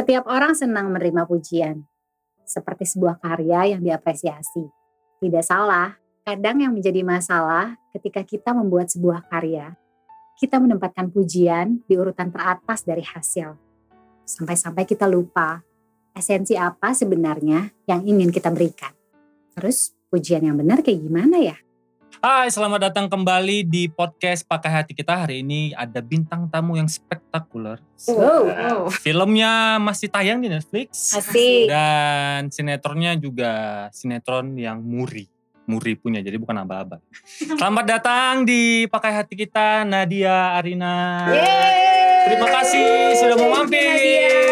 Setiap 0.00 0.32
orang 0.32 0.56
senang 0.56 0.88
menerima 0.88 1.28
pujian, 1.28 1.84
seperti 2.48 2.88
sebuah 2.88 3.20
karya 3.20 3.76
yang 3.76 3.84
diapresiasi. 3.84 4.64
Tidak 5.20 5.44
salah, 5.44 5.92
kadang 6.24 6.64
yang 6.64 6.72
menjadi 6.72 7.04
masalah 7.04 7.76
ketika 7.92 8.24
kita 8.24 8.56
membuat 8.56 8.88
sebuah 8.88 9.28
karya, 9.28 9.76
kita 10.40 10.56
menempatkan 10.56 11.12
pujian 11.12 11.84
di 11.84 12.00
urutan 12.00 12.32
teratas 12.32 12.80
dari 12.80 13.04
hasil. 13.04 13.52
Sampai-sampai 14.24 14.88
kita 14.88 15.04
lupa 15.04 15.60
esensi 16.16 16.56
apa 16.56 16.96
sebenarnya 16.96 17.68
yang 17.84 18.00
ingin 18.00 18.32
kita 18.32 18.48
berikan. 18.48 18.96
Terus 19.52 19.92
pujian 20.08 20.40
yang 20.40 20.56
benar 20.56 20.80
kayak 20.80 20.96
gimana 20.96 21.44
ya? 21.44 21.60
Hai, 22.20 22.52
selamat 22.52 22.92
datang 22.92 23.08
kembali 23.08 23.64
di 23.64 23.88
podcast 23.88 24.44
Pakai 24.44 24.68
Hati 24.68 24.92
kita. 24.92 25.24
Hari 25.24 25.40
ini 25.40 25.72
ada 25.72 26.04
bintang 26.04 26.52
tamu 26.52 26.76
yang 26.76 26.84
spektakuler. 26.84 27.80
Wow. 28.12 28.92
Filmnya 28.92 29.80
masih 29.80 30.12
tayang 30.12 30.36
di 30.44 30.52
Netflix. 30.52 31.16
Asik. 31.16 31.72
Dan 31.72 32.52
sinetronnya 32.52 33.16
juga 33.16 33.88
sinetron 33.96 34.52
yang 34.60 34.84
muri. 34.84 35.32
Muri 35.64 35.96
punya, 35.96 36.20
jadi 36.20 36.36
bukan 36.36 36.60
aba-aba. 36.60 37.00
Selamat 37.56 37.88
datang 37.88 38.44
di 38.44 38.84
Pakai 38.92 39.16
Hati 39.16 39.32
kita, 39.32 39.88
Nadia 39.88 40.60
Arina. 40.60 41.24
Yeay. 41.24 42.28
Terima 42.28 42.52
kasih 42.52 43.16
sudah 43.16 43.36
mau 43.40 43.64
mampir. 43.64 43.80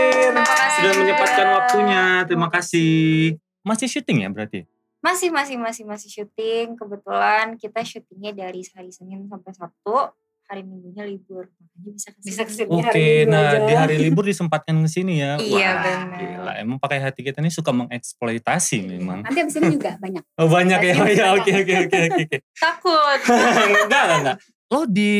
Terima 0.09 0.41
kasih. 0.41 0.73
Sudah 0.73 0.93
menyempatkan 1.05 1.47
waktunya. 1.53 2.05
Terima 2.25 2.49
kasih. 2.49 3.37
Masih 3.61 3.93
syuting 3.93 4.25
ya 4.25 4.33
berarti? 4.33 4.78
Masih, 5.09 5.33
masih, 5.33 5.57
masih, 5.57 5.85
masih 5.89 6.11
syuting. 6.13 6.77
Kebetulan 6.77 7.57
kita 7.57 7.81
syutingnya 7.81 8.37
dari 8.37 8.61
hari 8.77 8.93
Senin 8.93 9.25
sampai 9.25 9.57
Sabtu. 9.57 10.13
Hari 10.49 10.65
Minggunya 10.65 11.05
libur. 11.09 11.49
Makanya 11.49 11.93
bisa 11.97 12.09
ke 12.13 12.21
sini. 12.21 12.29
Bisa 12.29 12.43
ke 12.45 12.53
sini 12.53 12.69
Oke, 12.69 12.85
hari 12.85 13.01
Minggu 13.01 13.33
nah 13.33 13.45
aja. 13.49 13.59
di 13.65 13.75
hari 13.77 13.97
libur 14.05 14.25
disempatkan 14.29 14.77
ke 14.85 14.89
sini 14.93 15.25
ya. 15.25 15.41
Iya, 15.41 15.71
benar. 15.81 16.21
Gila, 16.21 16.53
emang 16.61 16.77
pakai 16.77 17.01
hati 17.01 17.21
kita 17.25 17.41
ini 17.41 17.49
suka 17.49 17.73
mengeksploitasi 17.73 18.85
memang. 18.85 19.25
Nanti 19.25 19.41
abis 19.45 19.57
ini 19.57 19.81
juga 19.81 19.97
banyak. 19.97 20.25
Oh 20.41 20.49
banyak 20.49 20.81
ya, 20.85 20.93
Pasti 20.93 21.01
oh, 21.01 21.09
ya 21.09 21.25
banyak. 21.25 21.29
oke 21.41 21.51
oke 21.57 21.75
oke 21.89 21.99
oke. 22.05 22.21
oke. 22.29 22.37
Takut. 22.69 23.19
enggak 23.25 24.03
enggak 24.05 24.19
enggak. 24.21 24.37
Lo 24.69 24.81
di 24.85 25.13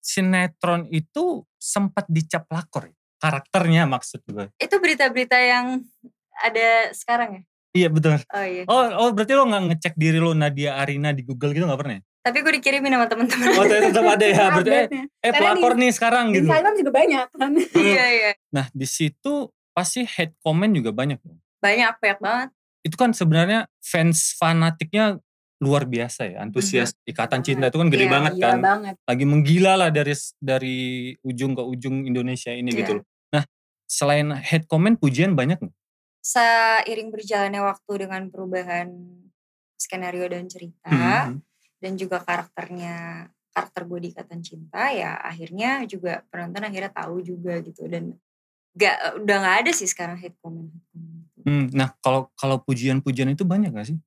sinetron 0.00 0.82
itu 0.92 1.24
sempat 1.56 2.04
dicap 2.08 2.44
lakor 2.52 2.92
ya? 2.92 2.96
Karakternya 3.16 3.88
maksud 3.88 4.20
gue. 4.28 4.52
Itu 4.60 4.76
berita-berita 4.76 5.40
yang 5.40 5.80
ada 6.44 6.92
sekarang 6.92 7.40
ya? 7.40 7.42
Iya 7.72 7.88
betul. 7.88 8.20
Oh 8.20 8.44
iya. 8.44 8.62
Oh, 8.68 8.84
oh 9.00 9.08
berarti 9.16 9.32
lo 9.32 9.48
nggak 9.48 9.62
ngecek 9.72 9.94
diri 9.96 10.20
lo 10.20 10.36
Nadia 10.36 10.76
Arina 10.76 11.08
di 11.16 11.24
Google 11.24 11.56
gitu 11.56 11.64
nggak 11.64 11.80
pernah 11.80 11.94
ya? 11.96 12.02
Tapi 12.22 12.38
gue 12.38 12.52
dikirimin 12.60 12.92
sama 12.94 13.06
temen-temen. 13.08 13.46
Oh 13.58 13.64
ternyata 13.64 13.88
tetap 13.90 14.06
ada 14.06 14.26
ya. 14.28 14.44
Berarti 14.52 14.70
eh, 14.70 14.86
eh 15.24 15.32
pelakor 15.32 15.72
nih 15.80 15.90
sekarang 15.90 16.24
gitu. 16.36 16.44
Instagram 16.46 16.74
juga 16.78 16.90
banyak 16.92 17.26
kan. 17.32 17.50
iya, 17.80 18.04
iya. 18.12 18.30
Nah 18.52 18.68
di 18.70 18.86
situ 18.86 19.48
pasti 19.72 20.04
hate 20.04 20.36
comment 20.44 20.70
juga 20.70 20.92
banyak 20.92 21.18
dong. 21.18 21.40
Banyak, 21.64 21.92
banyak 21.98 22.18
banget. 22.20 22.48
Itu 22.84 22.96
kan 23.00 23.10
sebenarnya 23.16 23.66
fans 23.80 24.36
fanatiknya 24.36 25.16
luar 25.62 25.88
biasa 25.88 26.28
ya. 26.28 26.36
Antusias 26.44 26.92
ikatan 27.08 27.40
cinta 27.40 27.70
itu 27.72 27.78
kan 27.80 27.88
gede 27.88 28.04
Iya, 28.06 28.12
banget 28.12 28.32
Iya 28.36 28.44
kan. 28.52 28.58
banget. 28.60 28.94
Lagi 29.08 29.24
menggila 29.24 29.72
lah 29.80 29.88
dari 29.88 30.14
dari 30.38 30.78
ujung 31.24 31.56
ke 31.56 31.62
ujung 31.64 32.04
Indonesia 32.04 32.52
ini 32.52 32.68
Iya. 32.70 32.78
gitu 32.84 32.92
loh. 33.00 33.04
Nah 33.32 33.42
selain 33.88 34.28
hate 34.36 34.66
comment 34.68 34.94
pujian 34.94 35.32
banyak 35.32 35.56
nggak? 35.56 35.74
Seiring 36.22 37.10
berjalannya 37.10 37.60
waktu 37.66 37.92
dengan 38.06 38.30
perubahan 38.30 38.88
skenario 39.74 40.24
dan 40.30 40.46
cerita. 40.46 40.90
Hmm. 41.28 41.42
dan 41.82 41.98
juga 41.98 42.22
karakternya 42.22 43.26
karakter 43.50 43.82
gue 43.90 43.98
di 44.06 44.08
Ikatan 44.14 44.38
Cinta 44.38 44.94
ya 44.94 45.18
akhirnya 45.18 45.82
juga 45.84 46.22
penonton 46.30 46.62
akhirnya 46.62 46.94
tahu 46.94 47.20
juga 47.26 47.58
gitu 47.58 47.90
dan 47.90 48.14
gak 48.78 49.20
udah 49.20 49.36
nggak 49.42 49.56
ada 49.66 49.70
sih 49.74 49.90
sekarang 49.90 50.14
hate 50.16 50.38
comment, 50.38 50.70
hate 50.70 50.86
comment. 50.94 51.26
Hmm, 51.42 51.66
Nah 51.74 51.90
kalau 51.98 52.30
kalau 52.38 52.62
pujian-pujian 52.62 53.34
itu 53.34 53.42
banyak 53.42 53.74
gak 53.74 53.90
sih? 53.92 53.98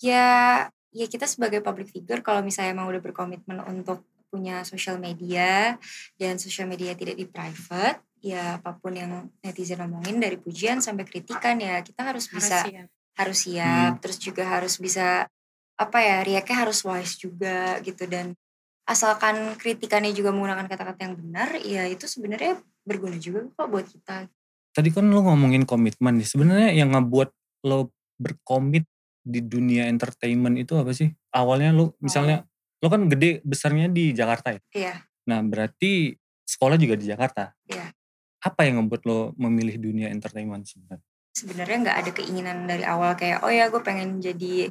ya 0.00 0.64
ya 0.96 1.06
kita 1.06 1.28
sebagai 1.28 1.60
public 1.60 1.92
figure 1.92 2.24
kalau 2.24 2.40
misalnya 2.40 2.72
emang 2.72 2.88
udah 2.88 3.04
berkomitmen 3.04 3.60
untuk 3.68 4.00
punya 4.32 4.64
sosial 4.64 4.96
media 4.96 5.76
dan 6.16 6.40
sosial 6.40 6.66
media 6.72 6.96
tidak 6.96 7.20
di 7.20 7.28
private 7.28 8.00
ya 8.20 8.60
apa 8.60 8.76
pun 8.76 8.92
yang 8.96 9.28
netizen 9.40 9.80
omongin 9.80 10.20
dari 10.20 10.36
pujian 10.36 10.84
sampai 10.84 11.08
kritikan 11.08 11.56
ya 11.60 11.80
kita 11.80 12.04
harus 12.04 12.28
bisa 12.28 12.62
Harus 12.64 12.68
siap. 12.68 12.88
harus 13.16 13.38
siap 13.48 13.92
terus 14.04 14.18
juga 14.20 14.44
harus 14.48 14.74
bisa 14.76 15.24
apa 15.80 15.98
ya 16.04 16.16
react-nya 16.20 16.56
harus 16.68 16.84
wise 16.84 17.16
juga 17.16 17.80
gitu 17.80 18.04
dan 18.04 18.36
asalkan 18.84 19.56
kritikannya 19.56 20.12
juga 20.12 20.32
menggunakan 20.32 20.68
kata-kata 20.68 21.00
yang 21.08 21.16
benar 21.16 21.48
ya 21.64 21.88
itu 21.88 22.04
sebenarnya 22.04 22.60
berguna 22.84 23.16
juga 23.16 23.48
kok 23.56 23.68
buat 23.72 23.86
kita 23.88 24.28
Tadi 24.70 24.88
kan 24.94 25.10
lo 25.10 25.26
ngomongin 25.26 25.66
komitmen 25.66 26.22
nih. 26.22 26.28
Sebenarnya 26.30 26.70
yang 26.70 26.94
ngebuat 26.94 27.30
lo 27.66 27.90
berkomit 28.22 28.86
di 29.26 29.42
dunia 29.42 29.90
entertainment 29.90 30.54
itu 30.62 30.78
apa 30.78 30.94
sih? 30.94 31.10
Awalnya 31.34 31.74
lo 31.74 31.98
misalnya 31.98 32.46
lo 32.78 32.86
kan 32.86 33.10
gede 33.10 33.42
besarnya 33.42 33.90
di 33.90 34.14
Jakarta 34.14 34.54
ya. 34.54 34.60
Iya. 34.70 34.94
Nah 35.26 35.42
berarti 35.42 36.14
sekolah 36.46 36.78
juga 36.78 36.94
di 36.94 37.10
Jakarta. 37.10 37.50
Iya. 37.66 37.90
Apa 38.40 38.64
yang 38.64 38.80
ngebuat 38.80 39.02
lo 39.04 39.18
memilih 39.36 39.76
dunia 39.76 40.08
entertainment 40.08 40.64
sebenarnya? 40.64 41.04
sebenarnya 41.30 41.76
nggak 41.80 41.98
ada 42.02 42.10
keinginan 42.10 42.56
dari 42.66 42.82
awal 42.82 43.14
kayak 43.14 43.46
oh 43.46 43.48
ya 43.48 43.70
gue 43.70 43.78
pengen 43.80 44.18
jadi 44.18 44.66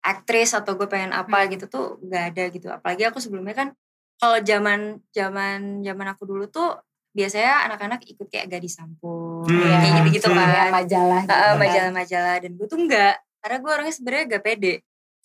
aktris 0.00 0.56
atau 0.56 0.72
gue 0.74 0.88
pengen 0.88 1.12
apa 1.12 1.44
Hmm. 1.44 1.52
gitu 1.52 1.64
tuh 1.68 1.86
nggak 2.00 2.24
ada 2.32 2.44
gitu 2.48 2.66
apalagi 2.72 3.04
aku 3.04 3.20
sebelumnya 3.20 3.52
kan 3.52 3.68
kalau 4.16 4.40
zaman 4.40 5.04
zaman 5.12 5.84
zaman 5.84 6.06
aku 6.08 6.24
dulu 6.24 6.48
tuh 6.48 6.80
biasanya 7.12 7.68
anak-anak 7.68 8.08
ikut 8.08 8.24
kayak 8.26 8.48
gadis 8.48 8.80
sampul 8.80 9.44
Hmm. 9.44 9.60
kayak 9.78 9.92
gitu-gitu 10.00 10.26
Hmm. 10.26 10.38
kan 10.40 10.72
majalah 10.72 11.22
gitu 11.22 11.30
Heeh, 11.30 11.44
kan. 11.44 11.60
majalah-majalah 11.60 12.36
dan 12.40 12.50
gue 12.56 12.66
tuh 12.66 12.78
enggak 12.80 13.14
karena 13.38 13.56
gue 13.60 13.70
orangnya 13.70 13.94
sebenarnya 13.94 14.24
gak 14.32 14.44
pede 14.48 14.74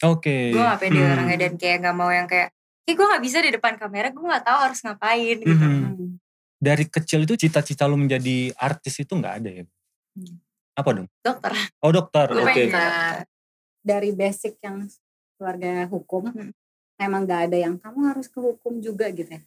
Oke. 0.04 0.38
gue 0.52 0.62
gak 0.62 0.82
pede 0.84 1.00
Hmm. 1.00 1.12
orangnya 1.16 1.38
dan 1.40 1.54
kayak 1.56 1.78
gak 1.80 1.96
mau 1.96 2.12
yang 2.12 2.28
kayak 2.28 2.52
kayak 2.84 2.96
gue 3.00 3.08
gak 3.08 3.24
bisa 3.24 3.38
di 3.40 3.50
depan 3.50 3.74
kamera 3.80 4.12
gue 4.12 4.20
gak 4.22 4.46
tahu 4.46 4.60
harus 4.60 4.80
ngapain 4.84 5.38
gitu 5.40 5.56
Mhm. 5.56 5.80
Hmm. 5.96 6.12
Dari 6.64 6.88
kecil 6.88 7.28
itu 7.28 7.36
cita-cita 7.36 7.84
lo 7.86 8.00
menjadi 8.00 8.56
artis 8.56 8.96
itu 9.04 9.12
nggak 9.12 9.34
ada 9.44 9.50
ya? 9.52 9.64
Hmm. 10.16 10.40
Apa 10.74 10.90
dong? 10.96 11.08
dokter 11.20 11.52
Oh 11.84 11.92
dokter. 11.92 12.32
gue 12.32 12.40
Oke. 12.40 12.64
dokter. 12.72 13.28
dari 13.84 14.10
basic 14.16 14.64
yang 14.64 14.88
keluarga 15.36 15.84
hukum, 15.92 16.32
Hmm. 16.32 16.56
emang 16.96 17.28
gak 17.28 17.52
ada 17.52 17.58
yang 17.60 17.76
kamu 17.76 18.16
harus 18.16 18.32
ke 18.32 18.40
hukum 18.40 18.80
juga 18.80 19.12
gitu 19.12 19.28
ya. 19.28 19.44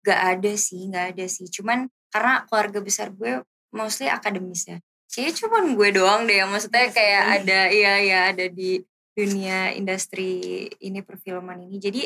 gak 0.00 0.20
ada 0.36 0.52
sih 0.56 0.88
gak 0.88 1.16
ada 1.16 1.24
sih 1.28 1.48
cuman 1.48 1.88
karena 2.08 2.44
keluarga 2.48 2.80
besar 2.80 3.08
gue 3.12 3.40
mostly 3.72 4.08
akademis 4.08 4.68
ya 4.68 4.78
kayaknya 5.08 5.32
cuman 5.44 5.64
gue 5.76 5.88
doang 5.96 6.20
deh 6.24 6.40
yang 6.40 6.48
maksudnya 6.52 6.88
Iya 6.88 6.92
kayak 6.92 7.22
ada 7.40 7.60
iya 7.72 7.92
ya 8.04 8.18
ada 8.32 8.46
di 8.48 8.84
dunia 9.16 9.72
industri 9.72 10.64
ini 10.80 11.00
perfilman 11.00 11.64
ini 11.64 11.76
jadi 11.80 12.02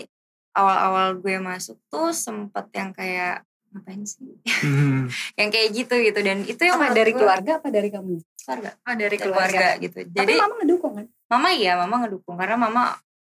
awal-awal 0.54 1.18
gue 1.18 1.36
masuk 1.42 1.78
tuh 1.90 2.10
sempet 2.14 2.66
yang 2.74 2.90
kayak 2.94 3.42
ngapain 3.74 4.02
sih? 4.04 4.38
Hmm. 4.64 5.08
yang 5.40 5.48
kayak 5.52 5.68
gitu 5.74 5.94
gitu. 6.00 6.20
Dan 6.24 6.44
itu 6.44 6.62
yang 6.64 6.80
Apa 6.80 6.94
dari 6.96 7.12
keluarga 7.12 7.52
apa 7.60 7.68
dari 7.68 7.88
kamu? 7.92 8.20
keluarga. 8.48 8.70
Oh 8.80 8.94
dari 8.96 9.04
dari 9.04 9.16
keluarga. 9.20 9.66
gitu. 9.76 9.98
Tapi 10.08 10.14
jadi 10.16 10.32
mama 10.40 10.54
ngedukung 10.56 10.92
kan? 10.96 11.06
mama 11.28 11.48
iya 11.52 11.72
mama 11.76 11.94
ngedukung. 12.04 12.36
Karena 12.40 12.56
mama 12.56 12.82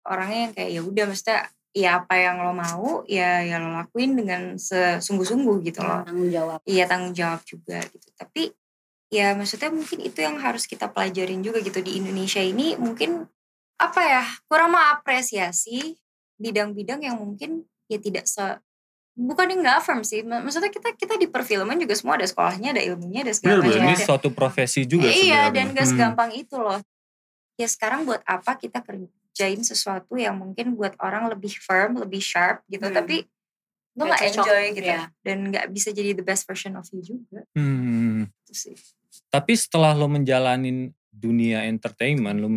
orangnya 0.08 0.38
yang 0.48 0.52
kayak 0.56 0.70
ya 0.72 0.80
udah 0.80 1.04
maksudnya 1.04 1.38
ya 1.72 1.90
apa 2.04 2.14
yang 2.20 2.36
lo 2.44 2.52
mau 2.52 3.04
ya 3.08 3.40
ya 3.44 3.56
lo 3.56 3.72
lakuin 3.72 4.12
dengan 4.12 4.56
sesungguh-sungguh 4.56 5.56
gitu 5.68 5.80
loh. 5.84 6.04
Tanggung 6.04 6.32
jawab. 6.32 6.58
iya 6.64 6.84
tanggung 6.88 7.12
jawab 7.12 7.40
juga 7.44 7.80
gitu. 7.84 8.08
Tapi 8.16 8.52
ya 9.12 9.36
maksudnya 9.36 9.68
mungkin 9.68 9.98
itu 10.00 10.18
yang 10.24 10.40
harus 10.40 10.64
kita 10.64 10.88
pelajarin 10.88 11.44
juga 11.44 11.60
gitu. 11.60 11.84
Di 11.84 12.00
Indonesia 12.00 12.40
ini 12.40 12.76
mungkin 12.80 13.28
apa 13.76 14.00
ya 14.00 14.24
kurang 14.48 14.72
mengapresiasi 14.72 15.96
bidang-bidang 16.40 17.04
yang 17.04 17.20
mungkin 17.20 17.68
ya 17.90 18.00
tidak 18.00 18.24
se 18.24 18.42
bukan 19.14 19.46
yang 19.46 19.60
nggak 19.60 19.80
firm 19.80 20.00
sih 20.00 20.20
Mak- 20.20 20.42
maksudnya 20.42 20.68
kita 20.68 20.92
kita 20.92 21.14
di 21.14 21.26
perfilman 21.26 21.76
juga 21.76 21.92
semua 21.92 22.16
ada 22.16 22.24
sekolahnya 22.24 22.72
ada 22.72 22.82
ilmunya 22.82 23.20
ada 23.22 23.32
segala 23.32 23.60
macam 23.60 23.84
Ini 23.84 23.94
suatu 23.98 24.28
profesi 24.30 24.82
juga 24.82 25.04
iya 25.04 25.46
sebenarnya. 25.46 25.52
dan 25.52 25.66
gak 25.70 25.78
Hmm. 25.78 25.92
segampang 25.92 26.30
itu 26.32 26.56
loh 26.56 26.80
ya 27.54 27.66
sekarang 27.66 28.02
buat 28.02 28.20
apa 28.22 28.56
kita 28.56 28.80
kerjain 28.80 29.60
sesuatu 29.60 30.16
yang 30.16 30.34
mungkin 30.34 30.72
buat 30.72 30.96
orang 30.98 31.28
lebih 31.28 31.52
firm 31.54 31.96
lebih 31.98 32.18
sharp 32.18 32.64
gitu 32.66 32.84
Hmm. 32.84 32.94
tapi 32.94 33.28
lo 33.92 34.02
Nggak 34.02 34.08
nggak 34.08 34.28
enjoy 34.32 34.62
gitu 34.72 34.88
iya. 34.90 35.04
dan 35.20 35.38
nggak 35.46 35.66
bisa 35.68 35.88
jadi 35.90 36.10
the 36.12 36.24
best 36.24 36.42
version 36.42 36.72
of 36.74 36.88
you 36.88 37.00
juga 37.02 37.44
Hmm. 37.52 38.24
itu 38.42 38.54
sih 38.54 38.76
Tapi 39.28 39.52
setelah 39.52 39.92
lo 39.92 40.08
menjalanin 40.08 40.88
dunia 41.06 41.64
entertainment, 41.64 42.36
lo 42.36 42.48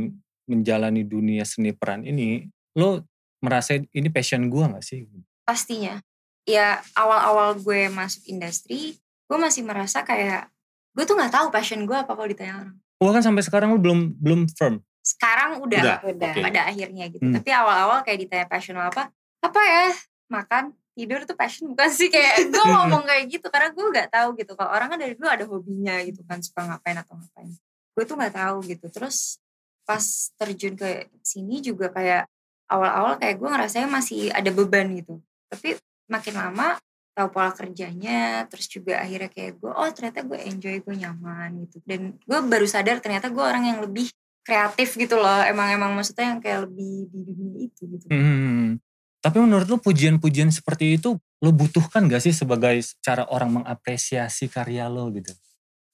menjalani 0.46 1.04
dunia 1.04 1.44
seni 1.44 1.72
peran 1.72 2.04
ini, 2.04 2.48
lo 2.74 3.04
merasa 3.38 3.76
ini 3.76 4.08
passion 4.08 4.48
gua 4.48 4.72
gak 4.72 4.84
sih? 4.86 5.04
pastinya 5.44 6.00
ya 6.46 6.68
awal-awal 6.94 7.58
gue 7.58 7.90
masuk 7.90 8.22
industri 8.26 8.96
gue 9.26 9.38
masih 9.38 9.62
merasa 9.62 10.02
kayak 10.02 10.48
gue 10.94 11.04
tuh 11.04 11.14
nggak 11.14 11.34
tahu 11.34 11.48
passion 11.50 11.84
gue 11.84 11.94
apa 11.94 12.08
kalau 12.08 12.26
ditanya 12.26 12.54
orang 12.60 12.76
Wah 12.96 13.12
kan 13.12 13.22
sampai 13.22 13.44
sekarang 13.44 13.70
lo 13.70 13.78
belum 13.78 14.16
belum 14.16 14.48
firm. 14.48 14.80
sekarang 15.02 15.60
udah, 15.60 15.82
Udah, 15.82 15.98
Udah. 16.08 16.32
Oke. 16.32 16.42
pada 16.42 16.62
akhirnya 16.66 17.06
gitu 17.08 17.22
Hmm. 17.22 17.36
tapi 17.36 17.50
awal-awal 17.52 18.02
kayak 18.02 18.20
ditanya 18.22 18.46
passion 18.46 18.74
apa 18.76 19.12
apa 19.40 19.60
ya 19.62 19.86
makan 20.28 20.64
tidur 20.94 21.22
tuh 21.24 21.36
passion 21.36 21.68
bukan 21.68 21.90
sih 21.92 22.08
kayak 22.08 22.34
gue 22.50 22.66
ngomong 22.66 23.04
kayak 23.04 23.28
gitu 23.28 23.46
karena 23.48 23.70
gue 23.70 23.86
nggak 23.86 24.10
tahu 24.10 24.34
gitu 24.34 24.54
kalau 24.54 24.72
orang 24.72 24.88
kan 24.88 24.98
dari 24.98 25.14
dulu 25.14 25.28
ada 25.28 25.46
hobinya 25.46 26.02
gitu 26.02 26.22
kan 26.24 26.40
suka 26.40 26.62
ngapain 26.64 26.96
atau 26.96 27.14
ngapain 27.14 27.50
gue 27.92 28.04
tuh 28.04 28.16
nggak 28.16 28.34
tahu 28.34 28.58
gitu 28.66 28.86
terus 28.90 29.38
pas 29.84 30.02
terjun 30.34 30.74
ke 30.74 30.90
sini 31.22 31.62
juga 31.62 31.90
kayak 31.90 32.26
awal-awal 32.66 33.18
kayak 33.18 33.38
gue 33.38 33.46
ngerasanya 33.46 33.86
masih 33.86 34.34
ada 34.34 34.50
beban 34.50 34.90
gitu 34.96 35.22
tapi 35.46 35.78
makin 36.08 36.36
lama 36.38 36.78
tahu 37.16 37.32
pola 37.32 37.56
kerjanya 37.56 38.44
terus 38.52 38.68
juga 38.68 39.00
akhirnya 39.00 39.32
kayak 39.32 39.56
gue 39.56 39.72
oh 39.72 39.90
ternyata 39.96 40.28
gue 40.28 40.36
enjoy 40.36 40.84
gue 40.84 40.96
nyaman 41.00 41.64
gitu. 41.68 41.80
Dan 41.88 42.20
gue 42.20 42.40
baru 42.44 42.68
sadar 42.68 43.00
ternyata 43.00 43.32
gue 43.32 43.40
orang 43.44 43.64
yang 43.72 43.80
lebih 43.80 44.12
kreatif 44.44 45.00
gitu 45.00 45.16
loh. 45.16 45.42
Emang 45.48 45.72
emang 45.72 45.96
maksudnya 45.96 46.36
yang 46.36 46.40
kayak 46.44 46.68
lebih 46.68 47.08
di 47.10 47.20
dunia 47.24 47.56
itu 47.72 47.82
gitu. 47.88 48.06
Hmm. 48.12 48.78
Tapi 49.24 49.38
menurut 49.42 49.66
lo 49.66 49.78
pujian-pujian 49.82 50.52
seperti 50.54 51.00
itu 51.00 51.18
lo 51.18 51.50
butuhkan 51.50 52.06
gak 52.06 52.22
sih 52.22 52.34
sebagai 52.36 52.78
cara 53.02 53.26
orang 53.32 53.62
mengapresiasi 53.62 54.52
karya 54.52 54.86
lo 54.92 55.10
gitu? 55.10 55.34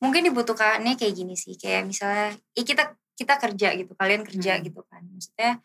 mungkin 0.01 0.25
dibutuhkannya 0.33 0.97
kayak 0.97 1.13
gini 1.13 1.37
sih. 1.37 1.53
Kayak 1.61 1.85
misalnya 1.85 2.33
ya 2.57 2.63
kita 2.65 2.97
kita 3.13 3.33
kerja 3.37 3.67
gitu. 3.77 3.93
Kalian 3.93 4.25
kerja 4.25 4.57
Hmm. 4.57 4.65
gitu 4.65 4.81
kan. 4.89 5.05
Maksudnya 5.05 5.61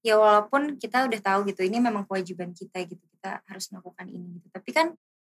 ya 0.00 0.14
walaupun 0.16 0.78
kita 0.78 1.04
udah 1.10 1.20
tahu 1.20 1.50
gitu 1.50 1.60
ini 1.66 1.82
memang 1.82 2.06
kewajiban 2.06 2.54
kita 2.56 2.86
gitu 2.88 3.04
kita 3.20 3.44
harus 3.44 3.68
melakukan 3.68 4.08
ini 4.08 4.40
gitu 4.40 4.48
tapi 4.48 4.70
kan 4.72 4.86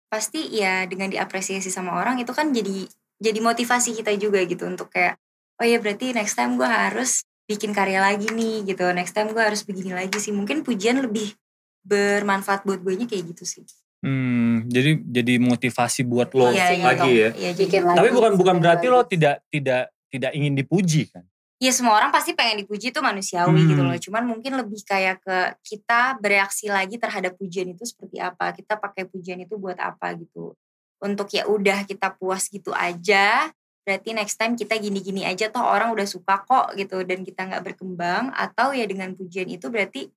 pasti 0.07 0.47
ya 0.55 0.87
dengan 0.87 1.11
diapresiasi 1.11 1.75
sama 1.75 1.99
orang 1.99 2.23
itu 2.23 2.31
kan 2.31 2.55
jadi 2.55 2.87
jadi 3.19 3.43
motivasi 3.43 3.99
kita 3.99 4.15
juga 4.15 4.39
gitu 4.47 4.63
untuk 4.71 4.95
kayak 4.95 5.19
oh 5.59 5.67
ya 5.67 5.83
berarti 5.83 6.15
next 6.15 6.39
time 6.39 6.55
gue 6.55 6.71
harus 6.71 7.27
bikin 7.51 7.75
karya 7.75 7.99
lagi 7.99 8.31
nih 8.31 8.63
gitu 8.63 8.87
next 8.95 9.11
time 9.11 9.35
gue 9.35 9.43
harus 9.43 9.67
begini 9.67 9.91
lagi 9.91 10.23
sih 10.23 10.31
mungkin 10.31 10.63
pujian 10.63 11.03
lebih 11.03 11.35
bermanfaat 11.83 12.63
buat 12.63 12.79
gue 12.79 12.95
kayak 13.11 13.35
gitu 13.35 13.43
sih 13.43 13.67
Hmm, 14.01 14.65
jadi 14.65 14.97
jadi 14.97 15.37
motivasi 15.37 16.09
buat 16.09 16.33
lo 16.33 16.49
Iya, 16.49 16.73
iya, 16.73 16.85
lagi 16.89 17.11
ya. 17.13 17.29
Iya, 17.37 17.51
Bikin 17.53 17.85
lagi. 17.85 17.97
Tapi 18.01 18.09
bukan 18.17 18.33
bukan 18.41 18.57
berarti 18.57 18.89
lagi. 18.89 18.97
lo 18.97 19.01
tidak 19.05 19.35
tidak 19.53 19.83
tidak 20.09 20.33
ingin 20.33 20.57
dipuji 20.57 21.13
kan? 21.13 21.21
Ya 21.61 21.73
semua 21.77 22.01
orang 22.01 22.09
pasti 22.09 22.33
pengen 22.33 22.65
dipuji 22.65 22.89
itu 22.89 23.05
manusiawi 23.05 23.61
Hmm. 23.61 23.69
gitu 23.69 23.83
loh. 23.85 23.97
Cuman 24.01 24.25
mungkin 24.25 24.57
lebih 24.57 24.81
kayak 24.81 25.21
ke 25.21 25.39
kita 25.61 26.17
bereaksi 26.17 26.73
lagi 26.73 26.97
terhadap 26.97 27.37
pujian 27.37 27.69
itu 27.69 27.85
seperti 27.85 28.17
apa. 28.17 28.57
Kita 28.57 28.81
pakai 28.81 29.05
pujian 29.05 29.39
itu 29.45 29.61
buat 29.61 29.77
apa 29.77 30.17
gitu. 30.17 30.57
Untuk 31.05 31.29
ya 31.37 31.45
udah 31.45 31.85
kita 31.85 32.17
puas 32.17 32.49
gitu 32.49 32.73
aja. 32.73 33.53
Berarti 33.85 34.17
next 34.17 34.41
time 34.41 34.57
kita 34.57 34.77
gini-gini 34.81 35.29
aja 35.29 35.53
toh 35.53 35.65
orang 35.65 35.93
udah 35.93 36.09
suka 36.09 36.41
kok 36.49 36.77
gitu 36.81 37.05
dan 37.05 37.25
kita 37.25 37.45
nggak 37.49 37.65
berkembang 37.73 38.33
atau 38.33 38.73
ya 38.73 38.85
dengan 38.89 39.13
pujian 39.17 39.49
itu 39.49 39.69
berarti 39.73 40.09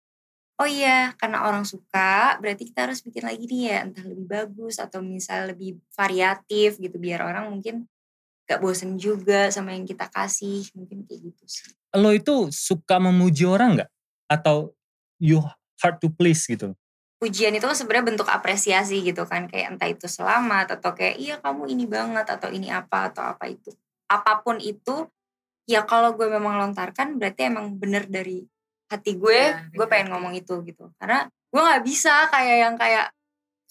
oh 0.61 0.69
iya 0.69 1.15
karena 1.17 1.47
orang 1.49 1.65
suka 1.65 2.37
berarti 2.37 2.69
kita 2.69 2.85
harus 2.85 3.01
bikin 3.01 3.25
lagi 3.25 3.49
nih 3.49 3.61
ya 3.73 3.77
entah 3.89 4.05
lebih 4.05 4.27
bagus 4.29 4.77
atau 4.77 5.01
misal 5.01 5.49
lebih 5.49 5.81
variatif 5.97 6.77
gitu 6.77 6.93
biar 7.01 7.25
orang 7.25 7.49
mungkin 7.49 7.89
gak 8.43 8.59
bosen 8.59 8.99
juga 8.99 9.47
sama 9.49 9.71
yang 9.71 9.87
kita 9.87 10.07
kasih 10.11 10.67
mungkin 10.75 11.07
kayak 11.07 11.31
gitu 11.31 11.43
sih 11.47 11.71
Lo 11.93 12.09
itu 12.09 12.49
suka 12.49 12.97
memuji 12.97 13.45
orang 13.45 13.77
nggak? 13.77 13.89
Atau 14.25 14.73
you 15.21 15.45
hard 15.77 16.01
to 16.01 16.09
please 16.09 16.41
gitu? 16.49 16.73
pujian 17.23 17.55
itu 17.55 17.63
kan 17.63 17.71
sebenarnya 17.71 18.05
bentuk 18.11 18.27
apresiasi 18.27 18.99
gitu 18.99 19.23
kan 19.23 19.47
kayak 19.47 19.71
entah 19.71 19.87
itu 19.87 20.11
selamat 20.11 20.75
atau 20.75 20.91
kayak 20.91 21.15
iya 21.15 21.35
kamu 21.39 21.71
ini 21.71 21.87
banget 21.87 22.27
atau 22.27 22.51
ini 22.51 22.67
apa 22.67 23.07
atau 23.07 23.23
apa 23.23 23.47
itu 23.47 23.71
apa 24.11 24.43
pun 24.43 24.59
itu 24.59 25.07
ya 25.63 25.87
kalau 25.87 26.11
gue 26.19 26.27
memang 26.27 26.59
lontarkan 26.59 27.15
berarti 27.15 27.47
emang 27.47 27.79
bener 27.79 28.11
dari 28.11 28.43
hati 28.91 29.15
gue 29.15 29.39
Ya, 29.55 29.63
gue 29.71 29.87
pengen 29.87 30.11
ngomong 30.11 30.35
itu 30.35 30.59
gitu 30.67 30.91
karena 30.99 31.31
gue 31.31 31.61
nggak 31.63 31.83
bisa 31.87 32.27
kayak 32.27 32.57
yang 32.59 32.75
kayak 32.75 33.07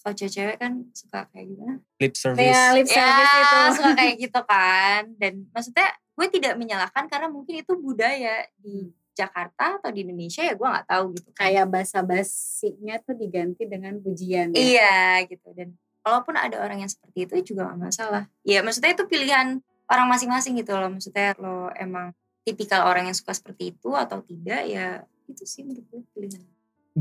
kalau 0.03 0.13
cewek-cewek 0.19 0.59
kan 0.59 0.83
suka 0.91 1.31
kayak 1.31 1.47
gimana 1.55 1.75
Lip 2.03 2.13
service. 2.19 2.43
Ya, 2.43 2.75
lip 2.75 2.87
service 2.91 3.31
ya, 3.31 3.39
itu. 3.39 3.59
suka 3.79 3.91
kayak 3.95 4.15
gitu 4.19 4.39
kan 4.43 5.01
dan 5.15 5.33
maksudnya 5.55 5.87
gue 6.13 6.27
tidak 6.29 6.53
menyalahkan 6.59 7.07
karena 7.07 7.27
mungkin 7.31 7.63
itu 7.63 7.73
budaya 7.79 8.45
di 8.59 8.91
Jakarta 9.13 9.79
atau 9.79 9.89
di 9.93 10.03
Indonesia 10.03 10.43
ya 10.43 10.53
gue 10.57 10.67
nggak 10.67 10.87
tahu 10.89 11.03
gitu 11.15 11.29
kan. 11.31 11.39
Kayak 11.47 11.65
basa-basinya 11.69 12.95
tuh 13.05 13.15
diganti 13.15 13.63
dengan 13.69 13.97
pujian. 14.01 14.51
ya. 14.51 14.57
iya 14.59 14.97
gitu 15.23 15.49
dan 15.55 15.73
walaupun 16.03 16.35
ada 16.35 16.59
orang 16.59 16.83
yang 16.83 16.91
seperti 16.91 17.25
itu 17.25 17.55
juga 17.55 17.71
gak 17.71 17.79
masalah 17.79 18.23
ya 18.43 18.59
maksudnya 18.59 18.91
itu 18.91 19.07
pilihan 19.07 19.63
orang 19.87 20.07
masing-masing 20.11 20.59
gitu 20.59 20.75
loh 20.75 20.91
maksudnya 20.91 21.31
lo 21.39 21.71
emang 21.79 22.11
tipikal 22.43 22.83
orang 22.91 23.07
yang 23.07 23.15
suka 23.15 23.31
seperti 23.31 23.71
itu 23.71 23.89
atau 23.95 24.19
tidak 24.19 24.67
ya 24.67 25.07
itu 25.31 25.43
sih 25.47 25.63
menurut 25.63 25.87
gue 25.87 26.01
pilihan 26.11 26.43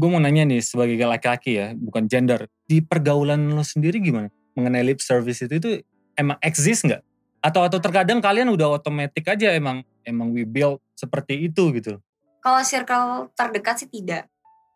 Gue 0.03 0.11
mau 0.11 0.19
nanya 0.19 0.43
nih 0.43 0.59
sebagai 0.59 0.99
laki-laki 1.07 1.63
ya, 1.63 1.79
bukan 1.79 2.11
gender. 2.11 2.51
Di 2.67 2.83
pergaulan 2.83 3.39
lo 3.55 3.63
sendiri 3.63 4.03
gimana? 4.03 4.27
Mengenai 4.59 4.83
lip 4.83 4.99
service 4.99 5.47
itu, 5.47 5.55
itu 5.63 5.71
emang 6.19 6.43
exist 6.43 6.83
nggak? 6.83 7.07
Atau 7.39 7.63
atau 7.63 7.79
terkadang 7.79 8.19
kalian 8.19 8.51
udah 8.51 8.83
otomatis 8.83 9.23
aja 9.23 9.55
emang 9.55 9.87
emang 10.03 10.35
we 10.35 10.43
build 10.43 10.83
seperti 10.99 11.47
itu 11.47 11.71
gitu. 11.75 12.03
kalau 12.43 12.59
circle 12.67 13.31
terdekat 13.39 13.79
sih 13.79 13.87
tidak 13.87 14.27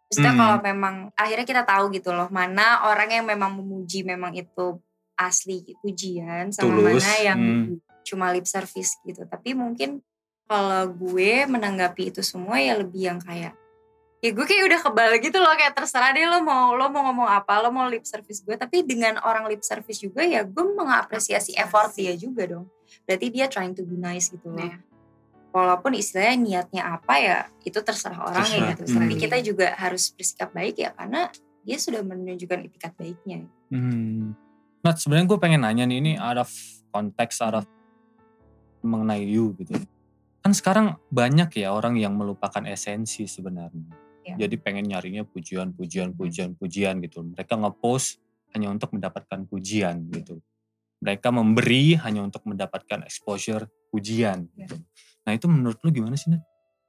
Maksudnya 0.06 0.32
Hmm. 0.34 0.38
kalau 0.38 0.56
memang 0.62 0.94
akhirnya 1.19 1.43
kita 1.43 1.62
tahu 1.67 1.90
gitu 1.90 2.14
loh 2.14 2.31
mana 2.31 2.87
orang 2.87 3.11
yang 3.11 3.26
memang 3.26 3.58
memuji 3.58 4.06
memang 4.06 4.31
itu 4.38 4.78
asli 5.19 5.75
pujian 5.82 6.55
sama 6.55 6.70
Tulus. 6.78 7.02
mana 7.02 7.14
yang 7.26 7.38
Hmm. 7.43 7.82
cuma 8.06 8.31
lip 8.31 8.46
service 8.46 8.94
gitu. 9.02 9.26
Tapi 9.26 9.58
mungkin 9.58 9.99
kalau 10.46 10.87
gue 10.94 11.43
menanggapi 11.50 12.14
itu 12.14 12.23
semua 12.23 12.62
ya 12.62 12.78
lebih 12.78 13.11
yang 13.11 13.19
kayak 13.19 13.58
ya 14.16 14.30
gue 14.32 14.44
kayak 14.44 14.64
udah 14.66 14.80
kebal 14.80 15.10
gitu 15.20 15.38
loh 15.38 15.52
kayak 15.54 15.72
terserah 15.72 16.10
deh 16.10 16.24
lo 16.24 16.40
mau 16.40 16.72
lo 16.72 16.88
mau 16.88 17.04
ngomong 17.06 17.28
apa 17.28 17.60
lo 17.60 17.68
mau 17.68 17.84
lip 17.86 18.02
service 18.02 18.40
gue 18.40 18.56
tapi 18.56 18.80
dengan 18.82 19.20
orang 19.20 19.44
lip 19.46 19.60
service 19.60 20.00
juga 20.00 20.24
ya 20.24 20.40
gue 20.42 20.64
mengapresiasi 20.66 21.52
effort 21.54 21.92
dia 21.92 22.16
juga 22.16 22.48
dong 22.48 22.66
berarti 23.04 23.26
dia 23.28 23.46
trying 23.46 23.76
to 23.76 23.84
be 23.84 23.94
nice 23.94 24.32
gitu 24.32 24.48
loh 24.48 24.58
Iya. 24.58 24.80
walaupun 25.52 25.92
istilahnya 25.94 26.36
niatnya 26.36 26.82
apa 26.96 27.14
ya 27.16 27.38
itu 27.62 27.76
terserah 27.78 28.24
orangnya 28.24 28.72
Terserah. 28.72 28.72
gitu 28.72 28.82
tapi 28.90 29.12
Hmm. 29.14 29.20
kita 29.20 29.36
juga 29.40 29.66
harus 29.74 30.10
bersikap 30.10 30.50
baik 30.50 30.76
ya 30.76 30.90
karena 30.92 31.28
dia 31.62 31.76
sudah 31.76 32.00
menunjukkan 32.00 32.60
itikat 32.64 32.92
baiknya 32.94 33.44
Hmm. 33.66 34.32
Nah 34.80 34.94
sebenarnya 34.94 35.26
gue 35.26 35.38
pengen 35.42 35.60
nanya 35.60 35.82
nih 35.82 35.98
ini 35.98 36.12
out 36.14 36.38
of 36.38 36.50
konteks, 36.94 37.42
out 37.42 37.58
of 37.58 37.66
mengenai 38.78 39.26
you 39.26 39.50
gitu. 39.58 39.75
Kan 40.38 40.54
sekarang 40.54 40.94
banyak 41.11 41.50
ya 41.58 41.75
orang 41.75 41.99
yang 41.99 42.14
melupakan 42.14 42.62
esensi 42.62 43.26
sebenarnya. 43.26 43.90
Ya. 44.26 44.35
Jadi 44.42 44.59
pengen 44.59 44.90
nyarinya 44.90 45.23
pujian, 45.23 45.71
pujian, 45.71 46.11
pujian, 46.11 46.59
pujian 46.59 46.99
gitu. 46.99 47.23
Mereka 47.23 47.54
ngepost 47.54 48.18
hanya 48.52 48.75
untuk 48.75 48.90
mendapatkan 48.90 49.47
pujian 49.47 50.02
gitu. 50.11 50.42
Mereka 50.99 51.30
memberi 51.30 51.95
hanya 52.02 52.26
untuk 52.26 52.42
mendapatkan 52.42 53.06
exposure 53.06 53.71
pujian 53.95 54.50
Ya. 54.59 54.66
gitu. 54.66 54.83
Nah 55.23 55.33
itu 55.35 55.47
menurut 55.47 55.78
lu 55.87 55.95
gimana 55.95 56.18
sih 56.18 56.35
Nat? 56.35 56.42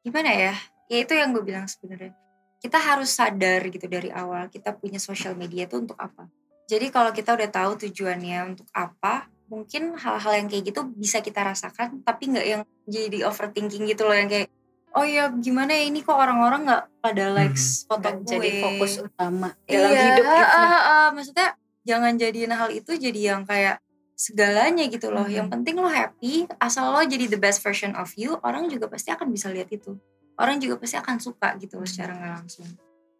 gimana 0.07 0.31
ya 0.31 0.55
ya 0.87 0.97
itu 1.03 1.11
yang 1.11 1.35
gue 1.35 1.43
bilang 1.43 1.67
sebenarnya 1.67 2.15
kita 2.63 2.79
harus 2.79 3.11
sadar 3.11 3.59
gitu 3.67 3.91
dari 3.91 4.07
awal 4.07 4.47
kita 4.47 4.71
punya 4.71 5.03
sosial 5.03 5.35
media 5.35 5.67
itu 5.67 5.75
untuk 5.75 5.99
apa 5.99 6.31
jadi 6.63 6.87
kalau 6.95 7.11
kita 7.11 7.35
udah 7.35 7.49
tahu 7.51 7.75
tujuannya 7.75 8.55
untuk 8.55 8.67
apa 8.71 9.27
mungkin 9.51 9.99
hal-hal 9.99 10.31
yang 10.39 10.47
kayak 10.47 10.63
gitu 10.71 10.87
bisa 10.95 11.19
kita 11.19 11.43
rasakan 11.43 12.07
tapi 12.07 12.31
nggak 12.31 12.47
yang 12.47 12.63
jadi 12.87 13.27
overthinking 13.27 13.83
gitu 13.83 14.07
loh 14.07 14.15
yang 14.15 14.31
kayak 14.31 14.47
oh 14.95 15.05
ya 15.05 15.27
gimana 15.35 15.75
ya 15.75 15.83
ini 15.89 15.99
kok 16.05 16.15
orang-orang 16.15 16.63
nggak 16.63 16.83
pada 17.03 17.25
likes 17.35 17.83
foto 17.83 18.07
Nggak 18.07 18.15
gue 18.23 18.29
jadi 18.31 18.49
fokus 18.63 18.93
utama 19.03 19.49
dalam 19.67 19.91
iya, 19.91 20.03
hidup 20.13 20.25
gitu. 20.25 20.45
ah, 20.47 20.55
ah, 20.55 20.77
ah. 20.77 21.07
maksudnya 21.11 21.47
jangan 21.87 22.13
jadiin 22.19 22.53
hal 22.55 22.69
itu 22.71 22.91
jadi 22.95 23.19
yang 23.35 23.41
kayak 23.47 23.79
segalanya 24.17 24.89
gitu 24.89 25.13
loh. 25.13 25.23
Hmm. 25.29 25.37
Yang 25.37 25.47
penting 25.53 25.75
lo 25.77 25.87
happy, 25.87 26.49
asal 26.57 26.89
lo 26.89 27.05
jadi 27.05 27.29
the 27.29 27.37
best 27.37 27.61
version 27.61 27.93
of 27.93 28.09
you, 28.17 28.35
orang 28.41 28.65
juga 28.67 28.89
pasti 28.89 29.13
akan 29.13 29.29
bisa 29.29 29.47
lihat 29.53 29.69
itu. 29.69 29.93
Orang 30.41 30.57
juga 30.57 30.81
pasti 30.81 30.97
akan 30.97 31.21
suka 31.21 31.53
gitu 31.61 31.77
loh 31.77 31.85
secara 31.85 32.17
nggak 32.17 32.33
langsung. 32.41 32.67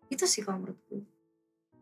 Itu 0.10 0.26
sih 0.26 0.42
kalau 0.42 0.66
menurut 0.66 0.82
gue. 0.90 1.06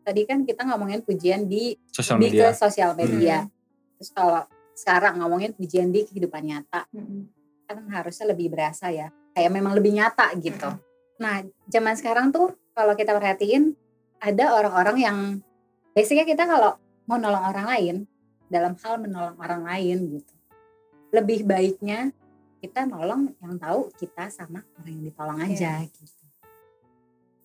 Tadi 0.04 0.22
kan 0.28 0.44
kita 0.44 0.62
ngomongin 0.68 1.02
pujian 1.02 1.48
di 1.48 1.74
Sosial 1.90 2.20
media. 2.20 2.52
ke 2.52 2.60
sosial 2.60 2.92
media. 2.94 3.42
Hmm. 3.42 3.50
Terus 3.98 4.10
kalau 4.12 4.44
sekarang 4.76 5.18
ngomongin 5.18 5.56
pujian 5.56 5.88
di 5.88 6.04
kehidupan 6.04 6.44
nyata, 6.44 6.84
Mm-mm. 6.92 7.32
kan 7.64 7.80
harusnya 7.88 8.36
lebih 8.36 8.52
berasa 8.52 8.92
ya. 8.92 9.08
Kayak 9.36 9.52
memang 9.52 9.76
lebih 9.76 9.92
nyata 9.92 10.32
gitu. 10.40 10.72
Nah, 11.20 11.44
zaman 11.68 11.92
sekarang 11.92 12.32
tuh 12.32 12.56
kalau 12.72 12.96
kita 12.96 13.12
perhatiin 13.12 13.76
ada 14.16 14.56
orang-orang 14.56 14.96
yang 14.96 15.18
basicnya 15.92 16.24
kita 16.24 16.48
kalau 16.48 16.80
mau 17.04 17.20
nolong 17.20 17.44
orang 17.52 17.66
lain 17.68 17.96
dalam 18.48 18.72
hal 18.80 18.96
menolong 18.96 19.36
orang 19.36 19.68
lain 19.68 20.16
gitu. 20.16 20.34
Lebih 21.12 21.44
baiknya 21.44 22.16
kita 22.64 22.88
nolong 22.88 23.36
yang 23.44 23.60
tahu 23.60 23.92
kita 24.00 24.32
sama 24.32 24.64
orang 24.80 24.88
yang 24.88 25.04
ditolong 25.12 25.38
aja 25.44 25.84
gitu. 25.84 26.24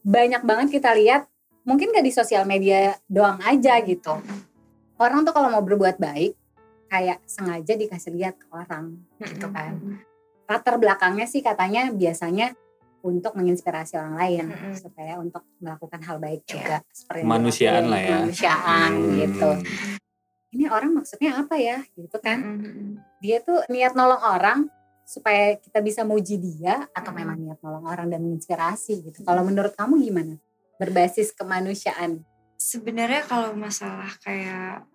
Banyak 0.08 0.48
banget 0.48 0.68
kita 0.80 0.96
lihat 0.96 1.28
mungkin 1.68 1.92
gak 1.92 2.08
di 2.08 2.14
sosial 2.16 2.48
media 2.48 2.96
doang 3.12 3.44
aja 3.44 3.84
gitu. 3.84 4.16
Orang 4.96 5.28
tuh 5.28 5.36
kalau 5.36 5.52
mau 5.52 5.62
berbuat 5.62 6.00
baik 6.00 6.40
kayak 6.92 7.24
sengaja 7.24 7.76
dikasih 7.80 8.12
lihat 8.16 8.36
ke 8.36 8.48
orang 8.52 9.00
gitu 9.24 9.48
kan 9.48 9.80
latar 10.52 10.76
belakangnya 10.76 11.24
sih 11.24 11.40
katanya 11.40 11.88
biasanya 11.90 12.52
untuk 13.02 13.34
menginspirasi 13.34 13.96
orang 13.96 14.14
lain 14.14 14.46
Mm-mm. 14.52 14.76
supaya 14.76 15.18
untuk 15.18 15.42
melakukan 15.58 16.04
hal 16.04 16.20
baik 16.20 16.44
Iya. 16.44 16.52
juga 16.54 16.76
seperti 16.92 17.24
dilakuin, 17.24 17.88
lah 17.88 17.98
ya. 17.98 18.08
kemanusiaan 18.12 18.90
Hmm. 18.92 19.16
gitu 19.18 19.50
ini 20.52 20.66
orang 20.68 20.92
maksudnya 20.94 21.32
apa 21.40 21.56
ya 21.56 21.80
gitu 21.96 22.18
kan 22.20 22.40
Mm-mm. 22.44 23.00
dia 23.18 23.40
tuh 23.40 23.64
niat 23.68 23.96
nolong 23.96 24.20
orang 24.22 24.60
supaya 25.02 25.56
kita 25.56 25.80
bisa 25.80 26.04
muji 26.04 26.36
dia 26.36 26.86
atau 26.92 27.12
Mm. 27.12 27.18
memang 27.18 27.38
niat 27.40 27.60
nolong 27.60 27.86
orang 27.86 28.08
dan 28.08 28.20
menginspirasi 28.22 29.02
gitu 29.02 29.24
kalau 29.24 29.42
menurut 29.42 29.74
kamu 29.74 29.98
gimana 30.02 30.36
berbasis 30.76 31.32
kemanusiaan 31.32 32.22
Sebenarnya 32.56 33.26
kalau 33.26 33.58
masalah 33.58 34.14
kayak 34.22 34.86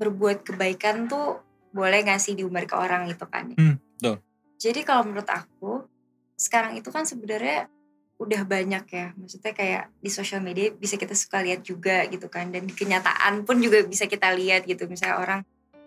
berbuat 0.00 0.40
kebaikan 0.40 1.04
tuh 1.04 1.44
boleh 1.68 2.00
gak 2.00 2.16
sih 2.16 2.32
diumbar 2.32 2.64
ke 2.64 2.72
orang 2.72 3.12
itu 3.12 3.28
kan 3.28 3.52
ya? 3.52 3.56
Hmm, 3.60 3.76
betul. 3.76 4.16
Jadi 4.60 4.84
kalau 4.84 5.08
menurut 5.08 5.24
aku 5.32 5.88
sekarang 6.36 6.76
itu 6.76 6.92
kan 6.92 7.08
sebenarnya 7.08 7.72
udah 8.20 8.44
banyak 8.44 8.84
ya. 8.92 9.16
Maksudnya 9.16 9.56
kayak 9.56 9.84
di 9.96 10.12
sosial 10.12 10.44
media 10.44 10.68
bisa 10.68 11.00
kita 11.00 11.16
suka 11.16 11.40
lihat 11.40 11.64
juga 11.64 12.04
gitu 12.12 12.28
kan. 12.28 12.52
Dan 12.52 12.68
di 12.68 12.76
kenyataan 12.76 13.48
pun 13.48 13.56
juga 13.56 13.80
bisa 13.88 14.04
kita 14.04 14.28
lihat 14.36 14.68
gitu. 14.68 14.84
Misalnya 14.84 15.16
orang 15.16 15.40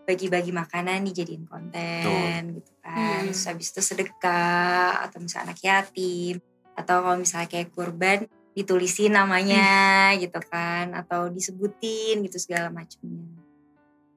bagi-bagi 0.03 0.49
makanan 0.49 1.05
dijadiin 1.05 1.45
konten 1.45 2.57
gitu 2.57 2.73
kan. 2.81 2.97
Hmm. 2.97 3.29
Terus 3.29 3.45
habis 3.45 3.69
itu 3.69 3.81
sedekah 3.85 5.05
atau 5.05 5.21
misalnya 5.21 5.53
anak 5.53 5.61
yatim. 5.61 6.41
Atau 6.73 7.05
kalau 7.05 7.17
misalnya 7.21 7.45
kayak 7.53 7.69
kurban 7.69 8.25
ditulisin 8.57 9.13
namanya 9.13 10.09
gitu 10.17 10.41
kan. 10.49 10.97
Atau 10.97 11.29
disebutin 11.29 12.25
gitu 12.25 12.41
segala 12.41 12.73
macamnya. 12.73 13.29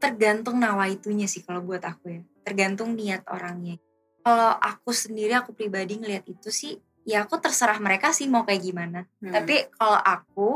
Tergantung 0.00 0.56
nawaitunya 0.56 1.28
sih 1.28 1.44
kalau 1.44 1.60
buat 1.60 1.84
aku 1.84 2.08
ya. 2.08 2.22
Tergantung 2.40 2.96
niat 2.96 3.28
orangnya. 3.28 3.76
Kalau 4.26 4.58
aku 4.58 4.90
sendiri, 4.90 5.38
aku 5.38 5.54
pribadi 5.54 6.02
ngeliat 6.02 6.26
itu 6.26 6.50
sih, 6.50 6.74
ya 7.06 7.22
aku 7.22 7.38
terserah 7.38 7.78
mereka 7.78 8.10
sih 8.10 8.26
mau 8.26 8.42
kayak 8.42 8.58
gimana. 8.58 9.06
Hmm. 9.22 9.30
Tapi 9.30 9.70
kalau 9.70 10.02
aku 10.02 10.48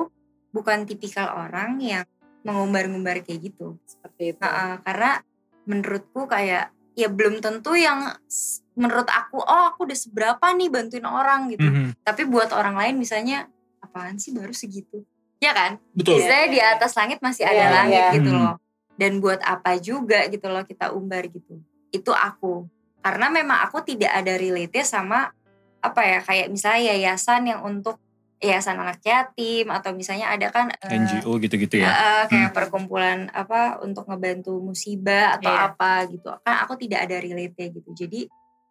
bukan 0.51 0.83
tipikal 0.83 1.31
orang 1.47 1.79
yang 1.79 2.03
mengumbar-ngumbar 2.43 3.23
kayak 3.23 3.47
gitu. 3.47 3.79
seperti 3.87 4.35
itu 4.35 4.43
Nah, 4.43 4.83
karena 4.83 5.23
menurutku 5.71 6.27
kayak 6.27 6.75
ya 6.99 7.07
belum 7.07 7.39
tentu 7.39 7.79
yang 7.79 8.11
menurut 8.75 9.07
aku 9.07 9.39
oh 9.39 9.71
aku 9.71 9.87
udah 9.87 9.95
seberapa 9.95 10.43
nih 10.51 10.67
bantuin 10.67 11.07
orang 11.07 11.55
gitu. 11.55 11.63
Mhm. 11.63 12.03
Tapi 12.03 12.27
buat 12.27 12.51
orang 12.51 12.75
lain 12.75 12.99
misalnya 12.99 13.47
apaan 13.79 14.19
sih 14.19 14.35
baru 14.35 14.51
segitu? 14.51 15.07
Ya 15.39 15.55
kan? 15.55 15.79
Betul. 15.95 16.19
Misalnya 16.19 16.49
di 16.51 16.59
atas 16.61 16.93
langit 16.99 17.23
masih 17.23 17.47
ada 17.47 17.55
Iya, 17.55 17.71
langit 17.71 18.03
iya. 18.03 18.11
gitu 18.19 18.31
Hmm. 18.35 18.41
loh. 18.43 18.57
Dan 18.99 19.23
buat 19.23 19.39
apa 19.41 19.79
juga 19.79 20.27
gitu 20.27 20.51
loh 20.51 20.67
kita 20.67 20.91
umbar 20.91 21.23
gitu. 21.31 21.63
Itu 21.89 22.11
aku. 22.11 22.67
Karena 23.01 23.27
memang 23.29 23.65
aku 23.65 23.81
tidak 23.81 24.13
ada 24.13 24.37
relate 24.37 24.81
sama 24.83 25.33
apa 25.81 26.01
ya 26.05 26.19
kayak 26.21 26.47
misalnya 26.49 26.93
yayasan 26.93 27.49
yang 27.49 27.61
untuk 27.63 27.97
yayasan 28.37 28.77
anak 28.77 29.01
yatim 29.01 29.69
atau 29.69 29.93
misalnya 29.93 30.29
ada 30.29 30.49
kan 30.49 30.69
eh, 30.71 30.93
NGO 30.93 31.37
gitu-gitu 31.39 31.81
ya. 31.81 31.89
eh, 31.89 32.25
kayak 32.27 32.53
perkumpulan 32.53 33.29
apa 33.31 33.81
untuk 33.81 34.05
ngebantu 34.05 34.57
musibah 34.59 35.37
atau 35.37 35.49
Iya. 35.49 35.69
apa 35.71 35.93
gitu. 36.09 36.29
Kan 36.41 36.55
aku 36.59 36.77
tidak 36.77 37.05
ada 37.05 37.17
relate 37.17 37.69
gitu. 37.71 37.91
Jadi 37.95 38.29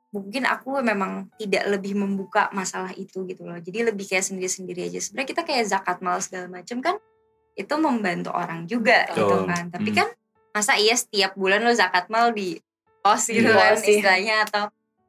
mungkin 0.09 0.45
aku 0.45 0.81
memang 0.81 1.29
tidak 1.37 1.69
lebih 1.69 1.93
membuka 1.93 2.49
masalah 2.49 2.89
itu 2.93 3.25
gitu 3.25 3.45
loh. 3.45 3.57
Jadi 3.57 3.85
lebih 3.85 4.05
kayak 4.05 4.25
sendiri-sendiri 4.25 4.89
aja. 4.89 4.97
Sebenarnya 4.99 5.29
kita 5.29 5.41
kayak 5.45 5.65
zakat 5.65 5.97
mal 6.01 6.17
segala 6.17 6.49
macam 6.49 6.81
kan 6.81 6.97
itu 7.53 7.73
membantu 7.77 8.33
orang 8.33 8.65
juga 8.65 9.05
Betul. 9.05 9.17
gitu 9.19 9.35
kan. 9.45 9.63
Tapi 9.69 9.89
Hmm. 9.89 9.97
kan 9.97 10.07
masa 10.49 10.73
iya 10.75 10.93
setiap 10.93 11.33
bulan 11.33 11.61
lo 11.61 11.69
zakat 11.71 12.09
mal 12.09 12.33
di 12.33 12.57
pos 12.99 13.27
gitu 13.27 13.49
Iya. 13.49 13.57
kan 13.57 13.73
istilahnya 13.79 14.35
atau 14.47 14.63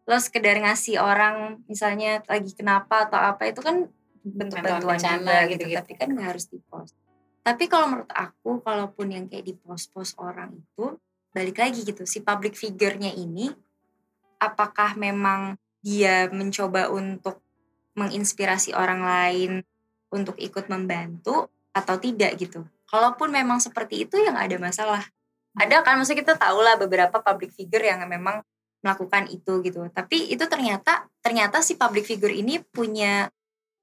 lo 0.08 0.16
sekedar 0.18 0.58
ngasih 0.58 0.98
orang 0.98 1.62
misalnya 1.70 2.24
lagi 2.26 2.50
kenapa 2.56 3.06
atau 3.06 3.18
apa 3.18 3.46
itu 3.46 3.62
kan 3.62 3.86
bentuk 4.20 4.60
Bantuan 4.60 4.98
juga 4.98 5.46
gitu, 5.48 5.64
gitu-gitu. 5.64 5.78
tapi 5.80 5.92
kan 5.96 6.08
nggak 6.12 6.28
harus 6.34 6.50
di 6.50 6.58
pos 6.58 6.92
tapi 7.40 7.64
kalau 7.72 7.86
menurut 7.88 8.12
aku 8.12 8.60
kalaupun 8.60 9.06
yang 9.16 9.24
kayak 9.30 9.48
di 9.48 9.54
pos-pos 9.56 10.12
orang 10.20 10.60
itu 10.60 10.98
balik 11.32 11.62
lagi 11.62 11.86
gitu 11.86 12.04
si 12.04 12.20
public 12.20 12.58
figure-nya 12.58 13.14
ini 13.14 13.48
apakah 14.42 14.98
memang 14.98 15.56
dia 15.80 16.28
mencoba 16.28 16.92
untuk 16.92 17.40
menginspirasi 17.96 18.76
orang 18.76 19.00
lain 19.00 19.52
untuk 20.12 20.36
ikut 20.36 20.68
membantu 20.68 21.48
atau 21.70 21.96
tidak 21.96 22.36
gitu 22.36 22.66
kalaupun 22.90 23.30
memang 23.30 23.62
seperti 23.62 24.04
itu 24.04 24.18
yang 24.20 24.34
ada 24.34 24.58
masalah 24.58 25.06
ada 25.58 25.82
kan 25.82 25.98
maksudnya 25.98 26.22
kita 26.22 26.34
tahu 26.38 26.62
lah 26.62 26.78
beberapa 26.78 27.18
public 27.18 27.50
figure 27.50 27.82
yang 27.82 28.02
memang 28.06 28.42
melakukan 28.80 29.28
itu 29.28 29.60
gitu. 29.60 29.82
Tapi 29.90 30.30
itu 30.32 30.44
ternyata 30.46 31.10
ternyata 31.20 31.60
si 31.60 31.74
public 31.76 32.06
figure 32.06 32.32
ini 32.32 32.62
punya 32.70 33.28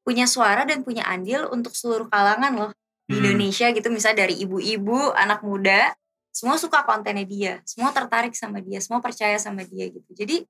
punya 0.02 0.24
suara 0.24 0.64
dan 0.64 0.82
punya 0.88 1.04
andil 1.04 1.52
untuk 1.52 1.76
seluruh 1.76 2.08
kalangan 2.08 2.56
loh 2.56 2.72
di 3.06 3.20
Hmm. 3.20 3.24
Indonesia 3.24 3.68
gitu. 3.76 3.88
Misalnya 3.92 4.26
dari 4.26 4.40
ibu-ibu 4.40 5.12
anak 5.14 5.44
muda 5.44 5.92
semua 6.32 6.56
suka 6.56 6.88
kontennya 6.88 7.28
dia. 7.28 7.54
Semua 7.68 7.92
tertarik 7.92 8.34
sama 8.34 8.64
dia 8.64 8.80
semua 8.80 9.04
percaya 9.04 9.36
sama 9.38 9.68
dia 9.68 9.92
gitu. 9.92 10.10
Jadi 10.16 10.48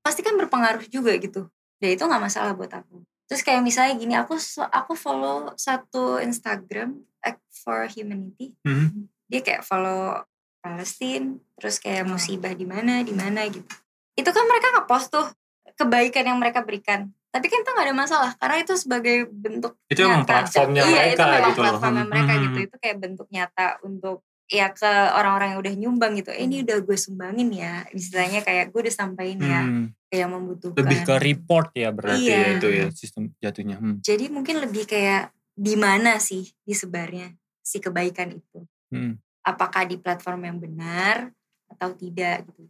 pasti 0.00 0.24
kan 0.24 0.34
berpengaruh 0.40 0.88
juga 0.88 1.12
gitu. 1.20 1.46
Dan 1.78 1.94
itu 1.94 2.02
nggak 2.02 2.22
masalah 2.24 2.56
buat 2.56 2.72
aku. 2.72 3.04
Terus 3.28 3.44
kayak 3.44 3.60
misalnya 3.60 3.94
gini 4.00 4.14
aku 4.16 4.34
aku 4.72 4.96
follow 4.96 5.52
satu 5.54 6.16
Instagram 6.18 6.96
Act 7.20 7.44
for 7.52 7.84
Humanity. 7.86 8.56
Mhm. 8.64 9.12
dia 9.28 9.44
kayak 9.44 9.60
follow 9.60 10.24
Palestine 10.60 11.26
terus 11.54 11.78
kayak 11.78 12.02
Oh. 12.02 12.10
musibah 12.10 12.52
di 12.52 12.64
mana 12.64 13.00
di 13.00 13.12
mana 13.12 13.46
gitu 13.46 13.66
itu 14.14 14.28
kan 14.28 14.44
mereka 14.44 14.66
ngepost 14.74 15.08
tuh 15.08 15.26
kebaikan 15.74 16.24
yang 16.26 16.38
mereka 16.38 16.60
berikan 16.60 17.00
tapi 17.28 17.46
kan 17.46 17.60
itu 17.60 17.70
nggak 17.70 17.86
ada 17.86 17.94
masalah 17.94 18.30
karena 18.34 18.56
itu 18.58 18.74
sebagai 18.74 19.16
bentuk 19.28 19.76
Itu 19.86 20.00
emang 20.02 20.22
nyata. 20.22 20.30
platformnya 20.42 20.82
iya, 20.82 20.90
mereka 20.90 21.06
itu 21.06 21.22
memang 21.22 21.38
gitu 21.44 21.60
loh. 21.60 21.64
platformnya 21.68 22.00
Hmm. 22.00 22.10
mereka 22.10 22.32
Hmm. 22.32 22.42
gitu 22.42 22.58
itu 22.60 22.76
kayak 22.78 22.96
bentuk 22.98 23.26
nyata 23.28 23.66
untuk 23.82 24.18
ya 24.48 24.66
ke 24.72 24.88
orang-orang 25.12 25.48
yang 25.50 25.60
udah 25.60 25.74
nyumbang 25.76 26.12
gitu 26.14 26.30
eh, 26.30 26.42
ini 26.42 26.64
udah 26.64 26.78
gue 26.80 26.96
sumbangin 26.96 27.48
ya 27.52 27.84
istilahnya 27.92 28.40
kayak 28.40 28.72
gue 28.72 28.80
udah 28.80 28.94
sampein 28.94 29.38
ya 29.38 29.60
Hmm. 29.60 29.92
kayak 30.08 30.24
membutuhkan 30.26 30.80
Lebih 30.80 30.98
ke 31.04 31.14
report 31.20 31.68
ya 31.74 31.88
berarti 31.92 32.24
Iya. 32.24 32.32
ya 32.34 32.48
itu 32.54 32.68
ya 32.70 32.86
sistem 32.90 33.22
jatuhnya. 33.36 33.76
Hmm. 33.76 34.00
jadi 34.00 34.24
mungkin 34.28 34.56
lebih 34.58 34.84
kayak 34.84 35.30
di 35.52 35.74
mana 35.74 36.16
sih 36.18 36.48
disebarnya 36.62 37.36
si 37.60 37.76
kebaikan 37.76 38.32
itu 38.32 38.64
Hmm. 38.88 39.20
Apakah 39.48 39.88
di 39.88 39.96
platform 39.96 40.40
yang 40.44 40.58
benar 40.60 41.32
atau 41.68 41.92
tidak 41.96 42.44
gitu 42.48 42.68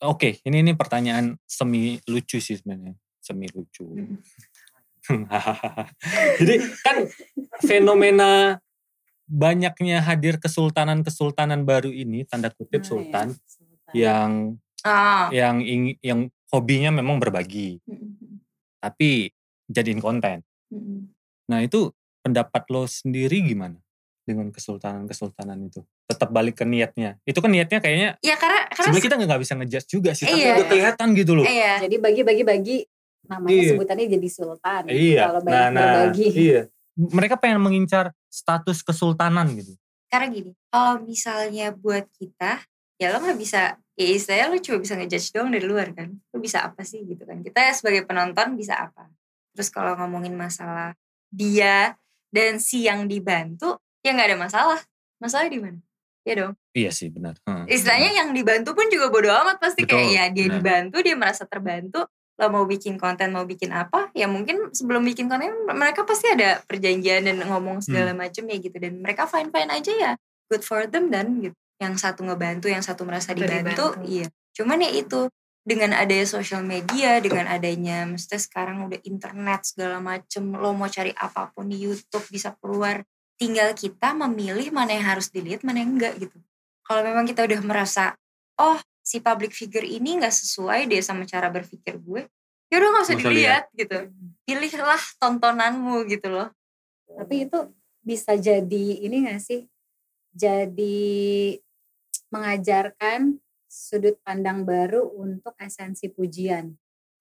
Oke, 0.00 0.40
ini 0.48 0.64
ini 0.64 0.72
pertanyaan 0.72 1.36
semi 1.44 2.00
lucu 2.08 2.40
sih 2.40 2.56
sebenarnya, 2.56 2.96
semi 3.20 3.44
lucu. 3.52 3.84
Mm. 3.84 4.16
Jadi 6.40 6.54
kan 6.80 6.96
fenomena 7.60 8.56
banyaknya 9.28 10.00
hadir 10.00 10.40
kesultanan-kesultanan 10.40 11.68
baru 11.68 11.92
ini 11.92 12.24
tanda 12.24 12.48
kutip 12.48 12.80
ya, 12.80 12.88
sultan 12.88 13.36
sultan. 13.44 13.92
yang 13.92 14.30
ah 14.88 15.28
yang 15.36 15.60
ing, 15.60 16.00
yang 16.00 16.32
hobinya 16.48 16.96
memang 16.96 17.20
berbagi, 17.20 17.84
tapi 18.80 19.28
jadiin 19.68 20.00
konten. 20.00 20.40
Nah 21.44 21.60
itu 21.60 21.92
pendapat 22.24 22.64
lo 22.72 22.88
sendiri 22.88 23.44
gimana 23.44 23.76
dengan 24.24 24.52
kesultanan-kesultanan 24.52 25.58
itu? 25.64 25.80
Tetap 26.06 26.28
balik 26.30 26.60
ke 26.60 26.64
niatnya. 26.64 27.16
Itu 27.24 27.40
kan 27.40 27.50
niatnya 27.50 27.78
kayaknya 27.78 28.08
ya 28.20 28.36
karena 28.36 28.66
karena 28.68 28.84
sebenarnya 28.92 29.04
kita 29.06 29.14
nggak 29.26 29.40
bisa 29.42 29.54
ngejudge 29.58 29.88
juga 29.88 30.10
sih, 30.12 30.24
tapi 30.28 30.38
Iya. 30.38 30.52
udah 30.56 30.66
kelihatan 30.68 31.06
gitu 31.14 31.32
loh. 31.34 31.44
iya 31.44 31.72
jadi 31.80 31.96
bagi-bagi-bagi 31.98 32.76
namanya 33.26 33.54
Iya. 33.56 33.68
sebutannya 33.74 34.06
jadi 34.10 34.28
sultan 34.28 34.82
Iya. 34.88 35.22
kalau 35.28 35.40
Nah, 35.40 35.46
banyak 35.46 35.70
nah, 35.70 35.80
berbagi 35.82 36.26
iya. 36.34 36.62
Mereka 37.00 37.40
pengen 37.40 37.62
mengincar 37.62 38.12
status 38.28 38.84
kesultanan 38.84 39.46
gitu. 39.56 39.72
karena 40.10 40.26
gini 40.26 40.50
kalau 40.68 41.00
misalnya 41.06 41.70
buat 41.70 42.02
kita 42.18 42.66
ya 42.98 43.14
lo 43.14 43.22
nggak 43.22 43.38
bisa 43.38 43.78
ya 43.94 44.06
istilahnya 44.10 44.50
lo 44.50 44.58
cuma 44.58 44.82
bisa 44.82 44.98
ngejudge 44.98 45.30
doang 45.30 45.54
dari 45.54 45.62
luar 45.64 45.94
kan 45.94 46.10
lo 46.10 46.36
bisa 46.42 46.66
apa 46.66 46.82
sih 46.82 47.06
gitu 47.06 47.22
kan 47.22 47.38
kita 47.40 47.70
sebagai 47.72 48.02
penonton 48.04 48.58
bisa 48.58 48.74
apa 48.74 49.06
terus 49.54 49.70
kalau 49.70 49.94
ngomongin 49.94 50.34
masalah 50.34 50.98
dia 51.30 51.94
dan 52.28 52.58
si 52.58 52.90
yang 52.90 53.06
dibantu 53.06 53.78
ya 54.04 54.10
nggak 54.16 54.28
ada 54.34 54.38
masalah. 54.38 54.80
Masalah 55.20 55.46
di 55.52 55.60
mana? 55.60 55.80
Ya 56.24 56.34
dong. 56.36 56.52
Iya 56.76 56.90
sih 56.92 57.08
benar. 57.08 57.40
Hmm. 57.48 57.64
istilahnya 57.64 58.24
yang 58.24 58.28
dibantu 58.36 58.76
pun 58.76 58.86
juga 58.92 59.08
bodo 59.08 59.32
amat 59.32 59.56
pasti. 59.56 59.84
Betul, 59.84 60.04
kayak 60.04 60.10
ya 60.12 60.24
dia 60.28 60.46
benar. 60.46 60.56
dibantu 60.60 60.96
dia 61.00 61.16
merasa 61.16 61.42
terbantu 61.48 62.04
lo 62.40 62.48
mau 62.48 62.64
bikin 62.64 62.96
konten 62.96 63.36
mau 63.36 63.44
bikin 63.44 63.68
apa 63.68 64.08
ya 64.16 64.24
mungkin 64.24 64.72
sebelum 64.72 65.04
bikin 65.04 65.28
konten 65.28 65.52
mereka 65.76 66.08
pasti 66.08 66.24
ada 66.32 66.64
perjanjian 66.64 67.28
dan 67.28 67.36
ngomong 67.44 67.84
segala 67.84 68.16
macam 68.16 68.48
ya 68.48 68.56
gitu. 68.60 68.76
Dan 68.80 69.00
mereka 69.04 69.28
fine 69.28 69.52
fine 69.52 69.70
aja 69.72 69.92
ya. 69.92 70.12
Good 70.48 70.64
for 70.64 70.88
them 70.88 71.12
dan 71.12 71.40
gitu. 71.40 71.56
Yang 71.80 72.04
satu 72.04 72.24
ngebantu 72.24 72.68
yang 72.68 72.84
satu 72.84 73.04
merasa 73.08 73.32
dibantu, 73.32 73.96
dibantu. 73.96 74.08
iya. 74.08 74.28
Cuman 74.56 74.84
ya 74.84 74.90
itu 74.92 75.28
dengan 75.60 75.92
adanya 75.92 76.24
sosial 76.24 76.64
media 76.64 77.20
dengan 77.20 77.44
adanya 77.44 78.08
maksudnya 78.08 78.40
sekarang 78.40 78.88
udah 78.88 79.00
internet 79.04 79.60
segala 79.68 80.00
macem 80.00 80.56
lo 80.56 80.72
mau 80.72 80.88
cari 80.88 81.12
apa 81.12 81.52
pun 81.52 81.68
di 81.68 81.76
YouTube 81.84 82.24
bisa 82.32 82.56
keluar 82.56 83.04
tinggal 83.40 83.72
kita 83.72 84.12
memilih 84.12 84.68
mana 84.68 84.92
yang 84.92 85.16
harus 85.16 85.32
dilihat 85.32 85.64
mana 85.64 85.80
yang 85.80 85.96
enggak 85.96 86.20
gitu. 86.20 86.36
Kalau 86.84 87.00
memang 87.00 87.24
kita 87.24 87.48
udah 87.48 87.60
merasa 87.64 88.12
oh 88.60 88.76
si 89.00 89.24
public 89.24 89.56
figure 89.56 89.88
ini 89.88 90.20
nggak 90.20 90.34
sesuai 90.34 90.84
deh 90.84 91.00
sama 91.00 91.24
cara 91.24 91.48
berpikir 91.48 91.96
gue 91.96 92.28
ya 92.70 92.78
udah 92.78 92.88
nggak 92.92 93.04
usah 93.08 93.16
usah 93.16 93.24
dilihat 93.24 93.64
gitu. 93.74 93.98
Pilihlah 94.46 95.02
tontonanmu 95.18 96.06
gitu 96.06 96.28
loh. 96.30 96.48
Tapi 97.10 97.50
itu 97.50 97.58
bisa 98.00 98.38
jadi 98.38 98.86
ini 99.02 99.26
gak 99.26 99.42
sih? 99.42 99.66
Jadi 100.30 101.58
mengajarkan 102.30 103.42
sudut 103.66 104.14
pandang 104.22 104.62
baru 104.62 105.02
untuk 105.18 105.54
esensi 105.58 106.06
pujian. 106.10 106.74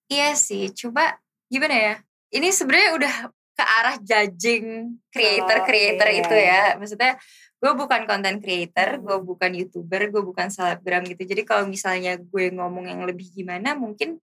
iya 0.09 0.33
sih 0.33 0.69
coba 0.73 1.17
gimana 1.49 1.73
ya? 1.73 1.95
Ini 2.29 2.49
sebenarnya 2.53 2.89
udah 2.97 3.15
ke 3.59 3.63
arah 3.67 3.99
judging 3.99 4.95
creator 5.11 5.67
creator 5.67 6.07
Oh, 6.07 6.15
iya. 6.15 6.21
itu 6.23 6.35
ya 6.39 6.63
maksudnya 6.79 7.13
gue 7.59 7.71
bukan 7.75 8.07
content 8.07 8.39
creator 8.39 9.03
gue 9.03 9.17
bukan 9.19 9.51
youtuber 9.51 10.07
gue 10.07 10.23
bukan 10.23 10.47
selebgram 10.47 11.03
gitu 11.03 11.27
jadi 11.27 11.43
kalau 11.43 11.67
misalnya 11.67 12.15
gue 12.15 12.55
ngomong 12.55 12.87
yang 12.87 13.03
lebih 13.03 13.27
gimana 13.35 13.75
mungkin 13.75 14.15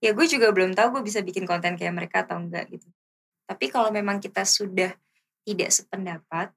ya 0.00 0.16
gue 0.16 0.24
juga 0.24 0.48
belum 0.48 0.72
tahu 0.72 0.96
gue 0.96 1.02
bisa 1.04 1.20
bikin 1.20 1.44
konten 1.44 1.76
kayak 1.76 1.92
mereka 1.92 2.24
atau 2.24 2.40
enggak 2.40 2.72
gitu 2.72 2.88
tapi 3.44 3.68
kalau 3.68 3.92
memang 3.92 4.16
kita 4.16 4.48
sudah 4.48 4.96
tidak 5.44 5.68
sependapat 5.68 6.48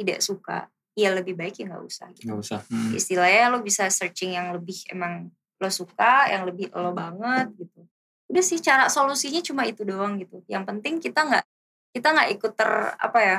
tidak 0.00 0.24
suka 0.24 0.72
ya 0.96 1.12
lebih 1.12 1.36
baik 1.36 1.60
ya 1.62 1.68
nggak 1.70 1.84
usah 1.84 2.08
gitu. 2.16 2.32
Gak 2.32 2.38
usah. 2.42 2.60
Hmm. 2.72 2.96
istilahnya 2.96 3.52
lo 3.52 3.60
bisa 3.60 3.86
searching 3.92 4.34
yang 4.40 4.50
lebih 4.56 4.82
emang 4.88 5.28
lo 5.60 5.68
suka 5.68 6.32
yang 6.32 6.48
lebih 6.48 6.72
lo 6.72 6.96
banget 6.96 7.52
gitu 7.60 7.84
udah 8.28 8.44
sih 8.44 8.60
cara 8.60 8.88
solusinya 8.92 9.40
cuma 9.44 9.68
itu 9.68 9.84
doang 9.84 10.16
gitu 10.20 10.40
yang 10.48 10.64
penting 10.64 11.00
kita 11.00 11.24
nggak 11.28 11.44
kita 11.92 12.14
nggak 12.14 12.28
ikut 12.38 12.52
ter 12.54 12.70
apa 12.96 13.18
ya 13.20 13.38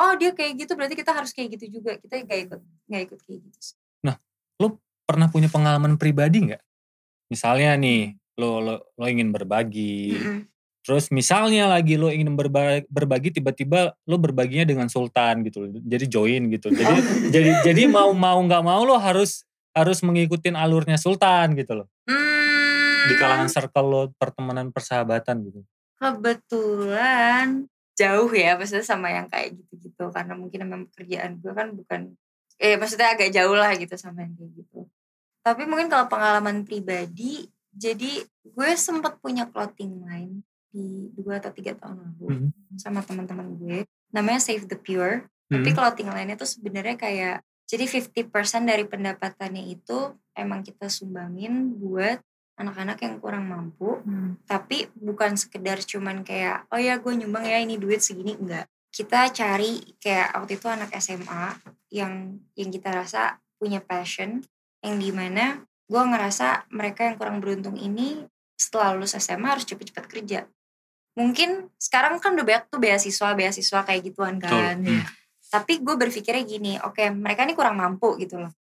oh 0.00 0.12
dia 0.16 0.32
kayak 0.32 0.64
gitu 0.64 0.72
berarti 0.76 0.96
kita 0.96 1.12
harus 1.12 1.30
kayak 1.36 1.60
gitu 1.60 1.80
juga 1.80 2.00
kita 2.00 2.24
nggak 2.24 2.40
ikut 2.48 2.60
nggak 2.88 3.02
ikut 3.08 3.18
kayak 3.26 3.40
gitu 3.44 3.58
sih. 3.60 3.76
Pernah 5.10 5.26
punya 5.26 5.50
pengalaman 5.50 5.98
pribadi 5.98 6.38
nggak? 6.46 6.62
Misalnya 7.34 7.74
nih, 7.74 8.14
lo, 8.38 8.62
lo, 8.62 8.74
lo 8.94 9.06
ingin 9.10 9.34
berbagi. 9.34 10.14
Mm-mm. 10.14 10.46
Terus 10.86 11.10
misalnya 11.10 11.66
lagi 11.66 11.98
lo 11.98 12.14
ingin 12.14 12.38
berbagi, 12.38 12.86
berbagi 12.86 13.34
tiba-tiba 13.34 13.90
lo 14.06 14.16
berbaginya 14.22 14.70
dengan 14.70 14.86
sultan 14.86 15.42
gitu. 15.42 15.66
Jadi 15.82 16.06
join 16.06 16.46
gitu. 16.54 16.70
Jadi 16.78 16.94
jadi 17.34 17.50
jadi 17.66 17.82
mau 17.90 18.14
mau 18.14 18.38
nggak 18.38 18.62
mau 18.62 18.86
lo 18.86 19.02
harus 19.02 19.42
harus 19.74 19.98
mengikutin 20.06 20.54
alurnya 20.54 20.94
sultan 20.94 21.58
gitu 21.58 21.82
loh. 21.82 21.90
Hmm, 22.06 23.10
Di 23.10 23.14
kalangan 23.18 23.50
circle 23.50 23.86
lo 23.90 24.02
pertemanan 24.14 24.70
persahabatan 24.70 25.42
gitu. 25.42 25.60
kebetulan 26.00 27.66
jauh 28.00 28.32
ya 28.32 28.56
maksudnya 28.56 28.82
sama 28.82 29.12
yang 29.12 29.28
kayak 29.28 29.60
gitu-gitu 29.60 30.08
karena 30.08 30.32
mungkin 30.32 30.58
memang 30.64 30.82
pekerjaan 30.88 31.36
gue 31.36 31.52
kan 31.52 31.68
bukan 31.76 32.00
eh 32.56 32.80
maksudnya 32.80 33.12
agak 33.12 33.28
jauh 33.28 33.52
lah 33.52 33.76
gitu 33.76 33.92
sama 34.00 34.24
yang 34.24 34.32
kayak 34.32 34.52
gitu 34.64 34.88
tapi 35.40 35.68
mungkin 35.68 35.92
kalau 35.92 36.08
pengalaman 36.08 36.64
pribadi 36.64 37.44
jadi 37.70 38.24
gue 38.42 38.70
sempat 38.74 39.20
punya 39.20 39.44
clothing 39.46 40.00
line 40.04 40.40
di 40.70 41.10
dua 41.14 41.38
atau 41.42 41.52
tiga 41.52 41.76
tahun 41.76 42.00
lalu 42.00 42.26
Hmm. 42.30 42.50
sama 42.78 43.02
teman-teman 43.02 43.58
gue 43.58 43.78
namanya 44.10 44.40
Save 44.40 44.64
the 44.64 44.78
Pure 44.78 45.26
tapi 45.50 45.68
Hmm. 45.68 45.76
clothing 45.76 46.08
line 46.08 46.30
itu 46.32 46.46
sebenarnya 46.46 46.96
kayak 46.96 47.36
jadi 47.66 47.86
50% 47.86 48.66
dari 48.66 48.82
pendapatannya 48.82 49.66
itu 49.66 50.14
emang 50.34 50.62
kita 50.62 50.90
sumbangin 50.90 51.74
buat 51.78 52.18
anak-anak 52.60 53.00
yang 53.00 53.16
kurang 53.16 53.48
mampu 53.48 54.04
tapi 54.44 54.92
bukan 54.92 55.40
sekedar 55.40 55.80
cuman 55.80 56.20
kayak 56.20 56.68
oh 56.68 56.76
ya 56.76 57.00
gue 57.00 57.12
nyumbang 57.16 57.48
ya 57.48 57.58
ini 57.58 57.80
duit 57.80 58.04
segini. 58.04 58.36
Enggak. 58.36 58.68
Kita 58.90 59.30
cari 59.32 59.96
kayak 59.96 60.36
waktu 60.36 60.58
itu 60.60 60.66
anak 60.68 60.90
SMA 61.00 61.44
yang 61.94 62.36
yang 62.58 62.68
kita 62.68 62.90
rasa 62.92 63.40
punya 63.56 63.80
passion 63.80 64.44
yang 64.84 64.96
di 65.00 65.10
mana 65.14 65.64
gue 65.88 66.02
ngerasa 66.02 66.70
mereka 66.74 67.08
yang 67.08 67.16
kurang 67.16 67.38
beruntung 67.40 67.78
ini 67.80 68.26
setelah 68.58 68.94
lulus 68.94 69.16
SMA 69.16 69.56
harus 69.56 69.64
cepet-cepet 69.64 70.04
kerja. 70.06 70.40
Mungkin 71.16 71.72
sekarang 71.80 72.20
kan 72.22 72.36
udah 72.36 72.46
banyak 72.46 72.64
tuh 72.70 72.80
beasiswa 72.80 73.28
beasiswa 73.34 73.80
kayak 73.86 74.02
gituan 74.04 74.36
kan. 74.36 74.84
Hmm. 74.84 75.04
tapi 75.50 75.82
gue 75.82 75.98
berpikirnya 75.98 76.46
gini 76.46 76.78
oke 76.78 77.10
mereka 77.10 77.42
ini 77.42 77.58
kurang 77.58 77.74
mampu 77.74 78.14
gitu 78.22 78.38
loh. 78.38 78.54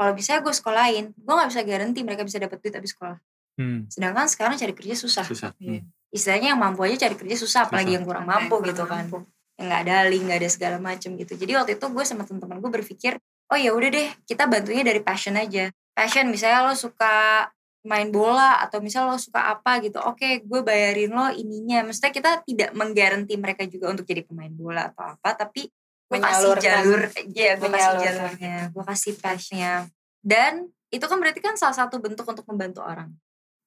Kalau 0.00 0.16
bisa 0.16 0.40
gue 0.40 0.52
sekolahin 0.56 1.12
gue 1.12 1.34
nggak 1.36 1.50
bisa 1.52 1.62
garanti 1.64 2.00
mereka 2.00 2.24
bisa 2.24 2.40
dapat 2.40 2.64
duit 2.64 2.72
abis 2.72 2.96
sekolah 2.96 3.20
Hmm. 3.58 3.86
sedangkan 3.90 4.26
sekarang 4.30 4.54
cari 4.58 4.72
kerja 4.74 4.94
susah 4.94 5.24
Susah. 5.26 5.50
Iya. 5.58 5.82
Hmm. 5.82 6.14
istilahnya 6.14 6.48
yang 6.54 6.60
mampu 6.60 6.86
aja 6.86 7.06
cari 7.08 7.14
kerja 7.18 7.36
susah 7.38 7.60
apalagi 7.66 7.92
Susah. 7.92 7.96
yang 7.98 8.04
kurang 8.06 8.26
mampu 8.26 8.56
gitu 8.66 8.82
kan 8.86 9.06
mampu. 9.06 9.26
yang 9.60 9.66
nggak 9.68 9.82
ada 9.86 9.96
link 10.08 10.22
nggak 10.26 10.40
ada 10.40 10.50
segala 10.50 10.76
macem 10.80 11.10
gitu 11.18 11.36
jadi 11.36 11.60
waktu 11.60 11.76
itu 11.76 11.86
gue 11.86 12.04
sama 12.06 12.24
teman-teman 12.24 12.58
gue 12.62 12.70
berpikir 12.80 13.12
oh 13.50 13.58
ya 13.58 13.70
udah 13.74 13.90
deh 13.90 14.08
kita 14.24 14.46
bantunya 14.46 14.82
dari 14.86 15.02
passion 15.02 15.34
aja 15.36 15.68
passion 15.92 16.30
misalnya 16.30 16.70
lo 16.70 16.74
suka 16.78 17.46
main 17.80 18.12
bola 18.12 18.60
atau 18.60 18.84
misal 18.84 19.08
lo 19.08 19.16
suka 19.16 19.56
apa 19.56 19.80
gitu 19.80 19.96
oke 20.00 20.44
gue 20.44 20.60
bayarin 20.60 21.12
lo 21.12 21.32
ininya 21.32 21.84
maksudnya 21.88 22.12
kita 22.12 22.30
tidak 22.44 22.70
menggaranti 22.76 23.34
mereka 23.40 23.64
juga 23.64 23.92
untuk 23.92 24.04
jadi 24.04 24.20
pemain 24.24 24.52
bola 24.52 24.92
atau 24.92 25.16
apa 25.16 25.32
tapi 25.32 25.68
gue 26.10 26.18
kasih 26.18 26.58
jalur 26.60 27.02
ya 27.32 27.56
gue 27.56 27.68
kasih 27.70 27.96
jalurnya 28.02 28.56
gue 28.68 28.84
kasih 28.84 29.12
passionnya 29.16 29.88
dan 30.20 30.68
itu 30.90 31.04
kan 31.06 31.16
berarti 31.16 31.40
kan 31.40 31.54
salah 31.56 31.72
satu 31.72 32.02
bentuk 32.02 32.26
untuk 32.26 32.44
membantu 32.50 32.82
orang 32.84 33.08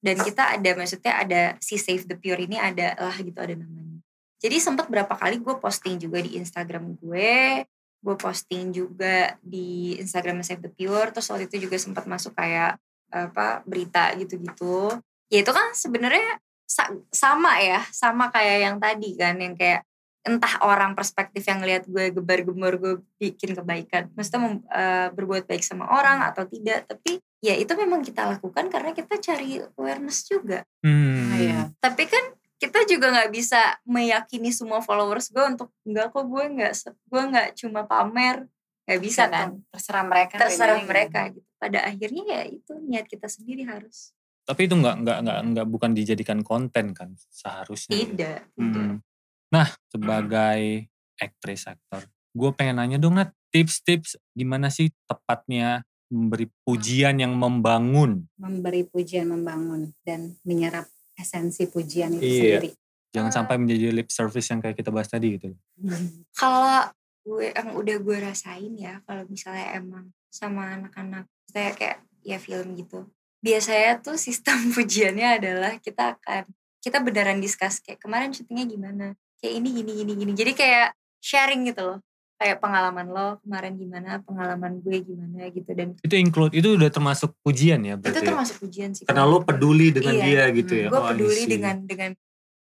dan 0.04 0.20
kita 0.20 0.60
ada 0.60 0.70
maksudnya 0.76 1.13
ada 1.16 1.42
si 1.63 1.80
Save 1.80 2.04
the 2.04 2.20
Pure 2.20 2.44
ini 2.44 2.60
ada 2.60 2.92
lah 3.00 3.16
gitu 3.16 3.39
ada 3.39 3.56
namanya. 3.56 4.04
Jadi 4.44 4.60
sempat 4.60 4.92
berapa 4.92 5.16
kali 5.16 5.39
gue 5.39 5.56
posting 5.56 5.96
juga 5.96 6.20
di 6.20 6.36
Instagram 6.36 7.00
gue 7.00 7.63
gue 8.04 8.16
posting 8.20 8.76
juga 8.76 9.39
di 9.39 9.96
Instagram 9.96 10.44
Save 10.44 10.68
the 10.68 10.72
Pure 10.76 11.16
terus 11.16 11.32
waktu 11.32 11.48
itu 11.48 11.72
juga 11.72 11.80
sempat 11.80 12.04
masuk 12.04 12.36
kayak 12.36 12.76
apa 13.08 13.63
berita 13.63 14.12
gitu-gitu. 14.20 14.92
Ya 15.32 15.39
itu 15.39 15.52
kan 15.56 15.72
sebenarnya 15.72 16.44
sa- 16.68 16.92
sama 17.16 17.63
ya 17.63 17.80
sama 17.96 18.28
kayak 18.28 18.58
yang 18.60 18.76
tadi 18.84 19.16
kan 19.16 19.39
yang 19.39 19.56
kayak 19.56 19.88
entah 20.28 20.56
orang 20.68 20.96
perspektif 21.00 21.48
yang 21.48 21.63
lihat 21.63 21.88
gue 21.88 22.12
gebar-gembar 22.12 22.76
gue 22.76 22.94
bikin 23.24 23.56
kebaikan. 23.56 24.12
Maksudnya 24.20 24.60
eh, 24.68 25.08
berbuat 25.16 25.48
baik 25.48 25.63
sama 25.63 25.88
orang 25.88 26.28
atau 26.28 26.44
tidak 26.44 26.84
tapi 26.92 27.24
ya 27.43 27.60
itu 27.60 27.75
memang 27.75 27.99
kita 27.99 28.23
lakukan 28.25 28.71
karena 28.71 28.95
kita 28.95 29.19
cari 29.19 29.60
awareness 29.75 30.23
juga 30.25 30.63
Hmm. 30.79 31.27
Ah, 31.27 31.38
iya. 31.38 31.60
tapi 31.77 32.08
kan 32.08 32.23
kita 32.56 32.88
juga 32.88 33.12
nggak 33.12 33.32
bisa 33.36 33.60
meyakini 33.84 34.47
semua 34.56 34.79
followers 34.79 35.27
gue 35.27 35.43
untuk 35.43 35.67
enggak 35.84 36.15
kok 36.15 36.23
gue 36.23 36.43
nggak 36.56 36.71
gue 36.88 37.21
nggak 37.27 37.47
cuma 37.60 37.84
pamer 37.84 38.47
nggak 38.84 38.99
bisa 38.99 39.27
kan? 39.27 39.60
Terserah 39.71 40.03
mereka. 40.03 40.36
terserah 40.39 40.79
mereka 40.84 41.19
gitu 41.32 41.47
pada 41.56 41.84
akhirnya 41.84 42.23
ya 42.23 42.41
itu 42.47 42.71
niat 42.79 43.08
kita 43.08 43.27
sendiri 43.27 43.63
harus 43.63 44.12
Tapi 44.43 44.67
itu 44.67 44.75
nggak 44.75 44.95
nggak 45.03 45.17
nggak 45.23 45.39
nggak 45.56 45.67
bukan 45.71 45.91
dijadikan 45.95 46.39
konten 46.43 46.91
kan 46.91 47.15
seharusnya. 47.32 47.95
gitu. 47.95 48.12
tidak 48.12 48.39
tidak 48.56 48.88
Hmm. 48.91 48.99
Nah, 49.47 49.67
sebagai 49.88 50.89
aktris 51.15 51.63
aktor, 51.63 52.03
gue 52.34 52.49
pengen 52.51 52.75
nanya 52.75 52.97
dong 52.99 53.15
Nat, 53.15 53.32
tips-tips 53.53 54.19
gimana 54.34 54.67
sih 54.67 54.91
tepatnya 55.06 55.88
memberi 56.13 56.45
pujian 56.62 57.17
yang 57.17 57.34
membangun. 57.34 58.30
Memberi 58.38 58.86
pujian 58.86 59.34
membangun 59.34 59.89
dan 60.06 60.38
menyerap 60.45 60.86
esensi 61.17 61.65
pujian 61.65 62.13
itu 62.13 62.21
Iya. 62.21 62.62
sendiri. 62.62 62.69
Jangan 63.13 63.30
Ah. 63.30 63.36
sampai 63.41 63.56
menjadi 63.58 63.89
lip 63.89 64.10
service 64.10 64.47
yang 64.49 64.62
kayak 64.62 64.78
kita 64.78 64.93
bahas 64.93 65.10
tadi 65.10 65.38
gitu. 65.41 65.58
kalau 66.41 66.89
gue 67.23 67.49
yang 67.49 67.73
udah 67.73 67.97
gue 67.97 68.17
rasain 68.19 68.73
ya 68.76 68.99
kalau 69.08 69.23
misalnya 69.26 69.80
emang 69.80 70.12
sama 70.28 70.76
anak-anak 70.76 71.23
saya 71.47 71.71
kayak 71.71 71.97
ya 72.19 72.36
film 72.36 72.76
gitu 72.76 73.08
biasanya 73.39 74.04
tuh 74.04 74.19
sistem 74.19 74.60
pujiannya 74.76 75.39
adalah 75.39 75.80
kita 75.80 76.19
akan 76.19 76.43
kita 76.84 76.99
beneran 76.99 77.39
discuss 77.39 77.80
kayak 77.80 78.04
kemarin 78.04 78.36
syutingnya 78.36 78.65
gimana 78.67 79.06
kayak 79.39 79.56
ini 79.56 79.69
gini 79.71 79.91
gini 80.04 80.13
gini 80.19 80.32
jadi 80.36 80.52
kayak 80.52 80.88
sharing 81.23 81.63
gitu 81.63 81.95
loh 81.95 81.99
kayak 82.43 82.60
pengalaman 82.60 83.08
lo 83.08 83.39
kemarin 83.39 83.73
gimana 83.73 84.19
pengalaman 84.19 84.84
gue 84.84 84.99
gimana 84.99 85.47
gitu 85.47 85.71
dan 85.71 85.95
Itu 85.97 86.15
include, 86.15 86.51
itu 86.51 86.75
udah 86.75 86.91
termasuk 86.91 87.32
pujian 87.39 87.79
ya 87.79 87.95
itu 87.95 88.03
berarti 88.03 88.19
ya? 88.19 88.29
termasuk 88.29 88.56
pujian 88.60 88.91
sih 88.91 89.08
Karena 89.08 89.23
lo 89.23 89.39
peduli 89.39 89.89
dengan 89.89 90.13
Iya. 90.13 90.25
dia 90.25 90.43
gitu 90.51 90.73
ya. 90.75 90.88
gue 90.91 90.99
Oh, 90.99 91.08
peduli 91.08 91.43
dengan 91.47 91.75
dengan 91.82 92.12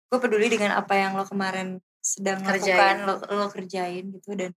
gue 0.04 0.18
peduli 0.20 0.46
dengan 0.46 0.76
apa 0.76 0.92
yang 0.94 1.16
lo 1.16 1.24
kemarin 1.24 1.80
sedang 1.98 2.44
Kerjain. 2.44 2.76
lakukan 2.76 2.96
lo, 3.02 3.14
lo 3.34 3.46
kerjain 3.48 4.04
gitu 4.12 4.36
dan 4.36 4.52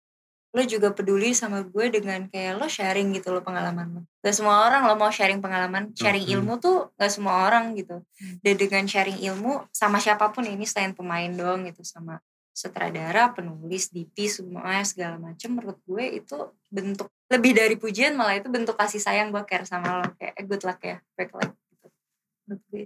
lo 0.51 0.63
juga 0.65 0.89
peduli 0.91 1.31
sama 1.31 1.63
gue 1.63 1.87
dengan 1.89 2.27
kayak 2.27 2.57
lo 2.57 2.67
sharing 2.67 3.13
gitu 3.13 3.29
lo 3.29 3.41
pengalaman 3.41 3.87
lo 3.93 4.01
gak 4.19 4.35
semua 4.35 4.65
orang 4.65 4.83
lo 4.85 4.97
mau 4.97 5.09
sharing 5.09 5.39
pengalaman 5.39 5.93
sharing 5.93 6.25
Mhm. 6.25 6.33
ilmu 6.33 6.53
tuh 6.59 6.91
gak 6.95 7.09
semua 7.09 7.45
orang 7.45 7.73
gitu 7.73 8.01
Hmm. 8.17 8.37
dan 8.41 8.55
dengan 8.57 8.85
sharing 8.85 9.21
ilmu 9.23 9.69
sama 9.71 9.97
siapa 9.97 10.27
pun 10.29 10.43
ini 10.43 10.65
selain 10.65 10.91
pemain 10.91 11.29
doang 11.31 11.63
gitu 11.65 11.85
sama 11.85 12.19
sutradara 12.57 13.37
penulis 13.37 13.93
DP 13.93 14.33
semuanya 14.33 14.81
segala 14.89 15.21
macem 15.21 15.53
menurut 15.53 15.77
gue 15.85 16.25
itu 16.25 16.37
bentuk 16.73 17.13
lebih 17.29 17.53
dari 17.53 17.77
pujian 17.77 18.17
malah 18.17 18.41
itu 18.41 18.49
bentuk 18.49 18.81
kasih 18.81 18.97
sayang 18.97 19.29
gue 19.29 19.45
care 19.45 19.69
sama 19.69 20.01
lo 20.01 20.09
kayak 20.17 20.33
eh, 20.33 20.45
good 20.49 20.65
luck 20.65 20.81
ya 20.81 20.97
break 21.13 21.37
luck 21.37 21.53
gitu 21.53 21.87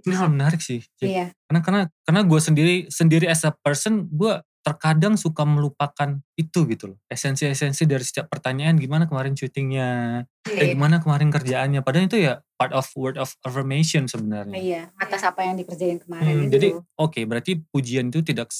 Ini 0.09 0.15
hal 0.17 0.27
menarik 0.33 0.57
sih. 0.57 0.81
Iya. 0.99 1.31
Karena 1.45 1.59
karena 1.61 1.81
karena 2.01 2.21
gue 2.25 2.39
sendiri 2.41 2.75
sendiri 2.89 3.25
as 3.29 3.45
a 3.45 3.53
person 3.53 4.09
gue 4.09 4.33
terkadang 4.61 5.17
suka 5.17 5.41
melupakan 5.41 6.17
itu 6.33 6.65
gitu 6.69 6.93
loh. 6.93 6.97
Esensi-esensi 7.09 7.85
dari 7.85 8.01
setiap 8.01 8.29
pertanyaan 8.29 8.77
gimana 8.77 9.05
kemarin 9.05 9.33
syutingnya, 9.33 10.21
eh 10.45 10.53
Iya. 10.53 10.73
gimana 10.77 11.01
kemarin 11.01 11.29
kerjaannya. 11.29 11.81
Padahal 11.81 12.05
itu 12.05 12.17
ya 12.21 12.41
part 12.57 12.73
of 12.73 12.85
word 12.93 13.17
of 13.17 13.33
affirmation 13.41 14.05
sebenarnya. 14.05 14.53
Iya, 14.53 14.81
atas 14.97 15.21
apa 15.25 15.45
yang 15.45 15.57
dikerjain 15.57 16.01
kemarin 16.01 16.25
Hmm, 16.25 16.45
itu. 16.45 16.53
jadi 16.57 16.67
oke 16.97 17.21
berarti 17.25 17.51
pujian 17.69 18.09
itu 18.09 18.21
tidak 18.21 18.53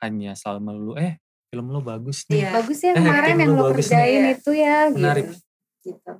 hanya 0.00 0.32
soal 0.32 0.58
melulu 0.58 0.94
eh 0.94 1.16
film 1.48 1.68
lo 1.68 1.80
bagus 1.80 2.28
nih. 2.28 2.44
Iya. 2.44 2.50
bagus 2.54 2.78
ya 2.78 2.90
Eh, 2.90 2.96
kemarin 2.96 3.16
acting 3.24 3.38
yang 3.40 3.50
lo 3.50 3.62
bagus 3.64 3.68
nih. 3.68 3.76
kerjain 3.88 4.20
Iya. 4.20 4.32
itu 4.34 4.50
ya 4.52 4.76
Menarik. 4.90 5.24
gitu. 5.24 5.38
gitu. 5.84 6.12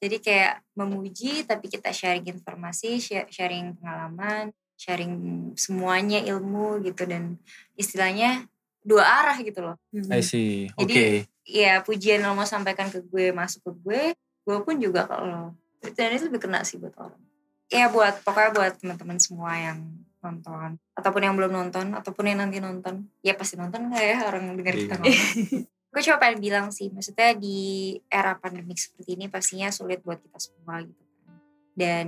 Jadi 0.00 0.16
kayak 0.18 0.52
memuji 0.72 1.32
tapi 1.44 1.66
kita 1.68 1.92
sharing 1.92 2.24
informasi, 2.26 2.96
share- 2.96 3.28
sharing 3.28 3.76
pengalaman, 3.76 4.48
sharing 4.74 5.12
semuanya 5.54 6.24
ilmu 6.24 6.80
gitu 6.80 7.04
dan 7.04 7.36
istilahnya 7.74 8.48
dua 8.80 9.04
arah 9.04 9.36
gitu 9.36 9.60
loh. 9.60 9.76
Hmm. 9.92 10.08
I 10.08 10.24
see. 10.24 10.72
Oke. 10.74 10.88
Jadi, 10.88 11.04
Ya 11.44 11.82
pujian 11.82 12.22
lo 12.22 12.32
mau 12.32 12.46
sampaikan 12.46 12.88
ke 12.88 13.02
gue 13.02 13.28
masuk 13.30 13.60
ke 13.60 13.72
gue, 13.76 14.02
gue 14.40 14.56
pun 14.62 14.76
juga 14.78 15.04
ke 15.04 15.16
lo. 15.18 15.52
Dan 15.90 16.14
itu 16.14 16.24
lebih 16.24 16.40
kena 16.40 16.62
sih 16.62 16.78
buat 16.78 16.94
orang. 16.94 17.20
Ya 17.68 17.86
buat 17.86 18.22
pokoknya 18.22 18.50
buat 18.50 18.72
teman-teman 18.78 19.18
semua 19.18 19.52
yang 19.52 19.99
nonton. 20.20 20.76
Ataupun 20.96 21.20
yang 21.24 21.34
belum 21.36 21.52
nonton 21.52 21.96
ataupun 21.96 22.24
yang 22.28 22.38
nanti 22.44 22.60
nonton. 22.60 23.08
Ya 23.24 23.34
pasti 23.34 23.56
nonton 23.56 23.88
nggak 23.90 24.04
ya 24.04 24.16
orang 24.28 24.54
denger 24.56 24.74
kita 24.76 24.94
Iya. 25.00 25.02
ngomong 25.02 25.66
gue 25.90 26.06
cuma 26.06 26.22
pengen 26.22 26.38
bilang 26.38 26.66
sih 26.70 26.86
maksudnya 26.94 27.34
di 27.34 27.98
era 28.06 28.38
pandemik 28.38 28.78
seperti 28.78 29.18
ini 29.18 29.26
pastinya 29.26 29.74
sulit 29.74 29.98
buat 30.06 30.22
kita 30.22 30.38
semua 30.38 30.78
gitu 30.86 31.02
kan. 31.26 31.34
Dan 31.74 32.06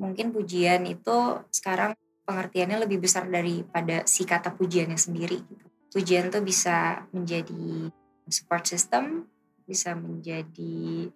mungkin 0.00 0.32
pujian 0.32 0.88
itu 0.88 1.44
sekarang 1.52 1.92
pengertiannya 2.24 2.88
lebih 2.88 3.04
besar 3.04 3.28
daripada 3.28 4.08
si 4.08 4.24
kata 4.24 4.56
pujiannya 4.56 4.96
sendiri 4.96 5.36
gitu. 5.36 5.66
Pujian 5.92 6.32
tuh 6.32 6.40
bisa 6.40 7.04
menjadi 7.12 7.92
support 8.30 8.64
system 8.64 9.28
bisa 9.70 9.94
menjadi 9.94 11.06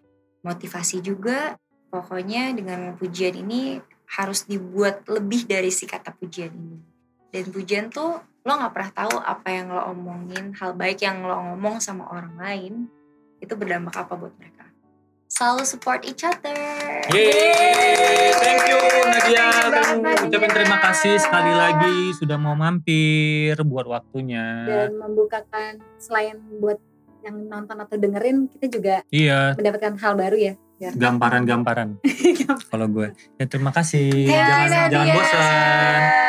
motivasi 0.46 1.02
juga. 1.02 1.58
Pokoknya 1.90 2.54
dengan 2.54 2.94
pujian 2.94 3.34
ini 3.34 3.82
harus 4.08 4.44
dibuat 4.44 5.04
lebih 5.08 5.48
dari 5.48 5.72
si 5.72 5.88
kata 5.88 6.12
pujian 6.14 6.52
ini 6.52 6.78
dan 7.34 7.44
pujian 7.50 7.86
tuh 7.90 8.20
lo 8.44 8.52
nggak 8.52 8.72
pernah 8.76 8.92
tahu 8.92 9.14
apa 9.18 9.48
yang 9.50 9.66
lo 9.72 9.82
omongin 9.90 10.52
hal 10.60 10.76
baik 10.76 11.00
yang 11.00 11.24
lo 11.24 11.34
ngomong 11.34 11.80
sama 11.80 12.06
orang 12.12 12.36
lain 12.36 12.74
itu 13.40 13.52
berdampak 13.56 14.04
apa 14.04 14.14
buat 14.14 14.34
mereka 14.36 14.68
selalu 15.26 15.64
support 15.66 16.04
each 16.04 16.22
other 16.22 16.54
Yeay, 17.10 18.32
thank 18.40 18.64
you 18.64 18.80
Nadia. 19.04 19.48
Thank 19.72 20.00
Nadia. 20.00 20.24
ucapin 20.28 20.52
terima 20.52 20.78
kasih 20.80 21.14
sekali 21.20 21.52
lagi 21.52 21.96
sudah 22.16 22.36
mau 22.40 22.56
mampir 22.56 23.56
buat 23.64 23.84
waktunya. 23.88 24.64
Dan 24.64 25.00
membukakan 25.00 25.80
selain 26.00 26.40
buat 26.60 26.80
yang 27.24 27.48
nonton 27.48 27.76
atau 27.80 27.96
dengerin, 27.96 28.52
kita 28.52 28.66
juga 28.68 28.94
Iya, 29.08 29.56
mendapatkan 29.56 29.96
hal 29.96 30.12
baru 30.16 30.36
ya. 30.36 30.54
Biar 30.74 30.92
gamparan-gamparan 30.98 32.02
kalau 32.70 32.86
gue. 32.90 33.14
Ya 33.38 33.44
terima 33.46 33.70
kasih. 33.70 34.10
Thank 34.10 34.26
you, 34.26 34.48
jangan 34.50 34.88
jangan 34.90 35.08
bosan. 35.14 36.23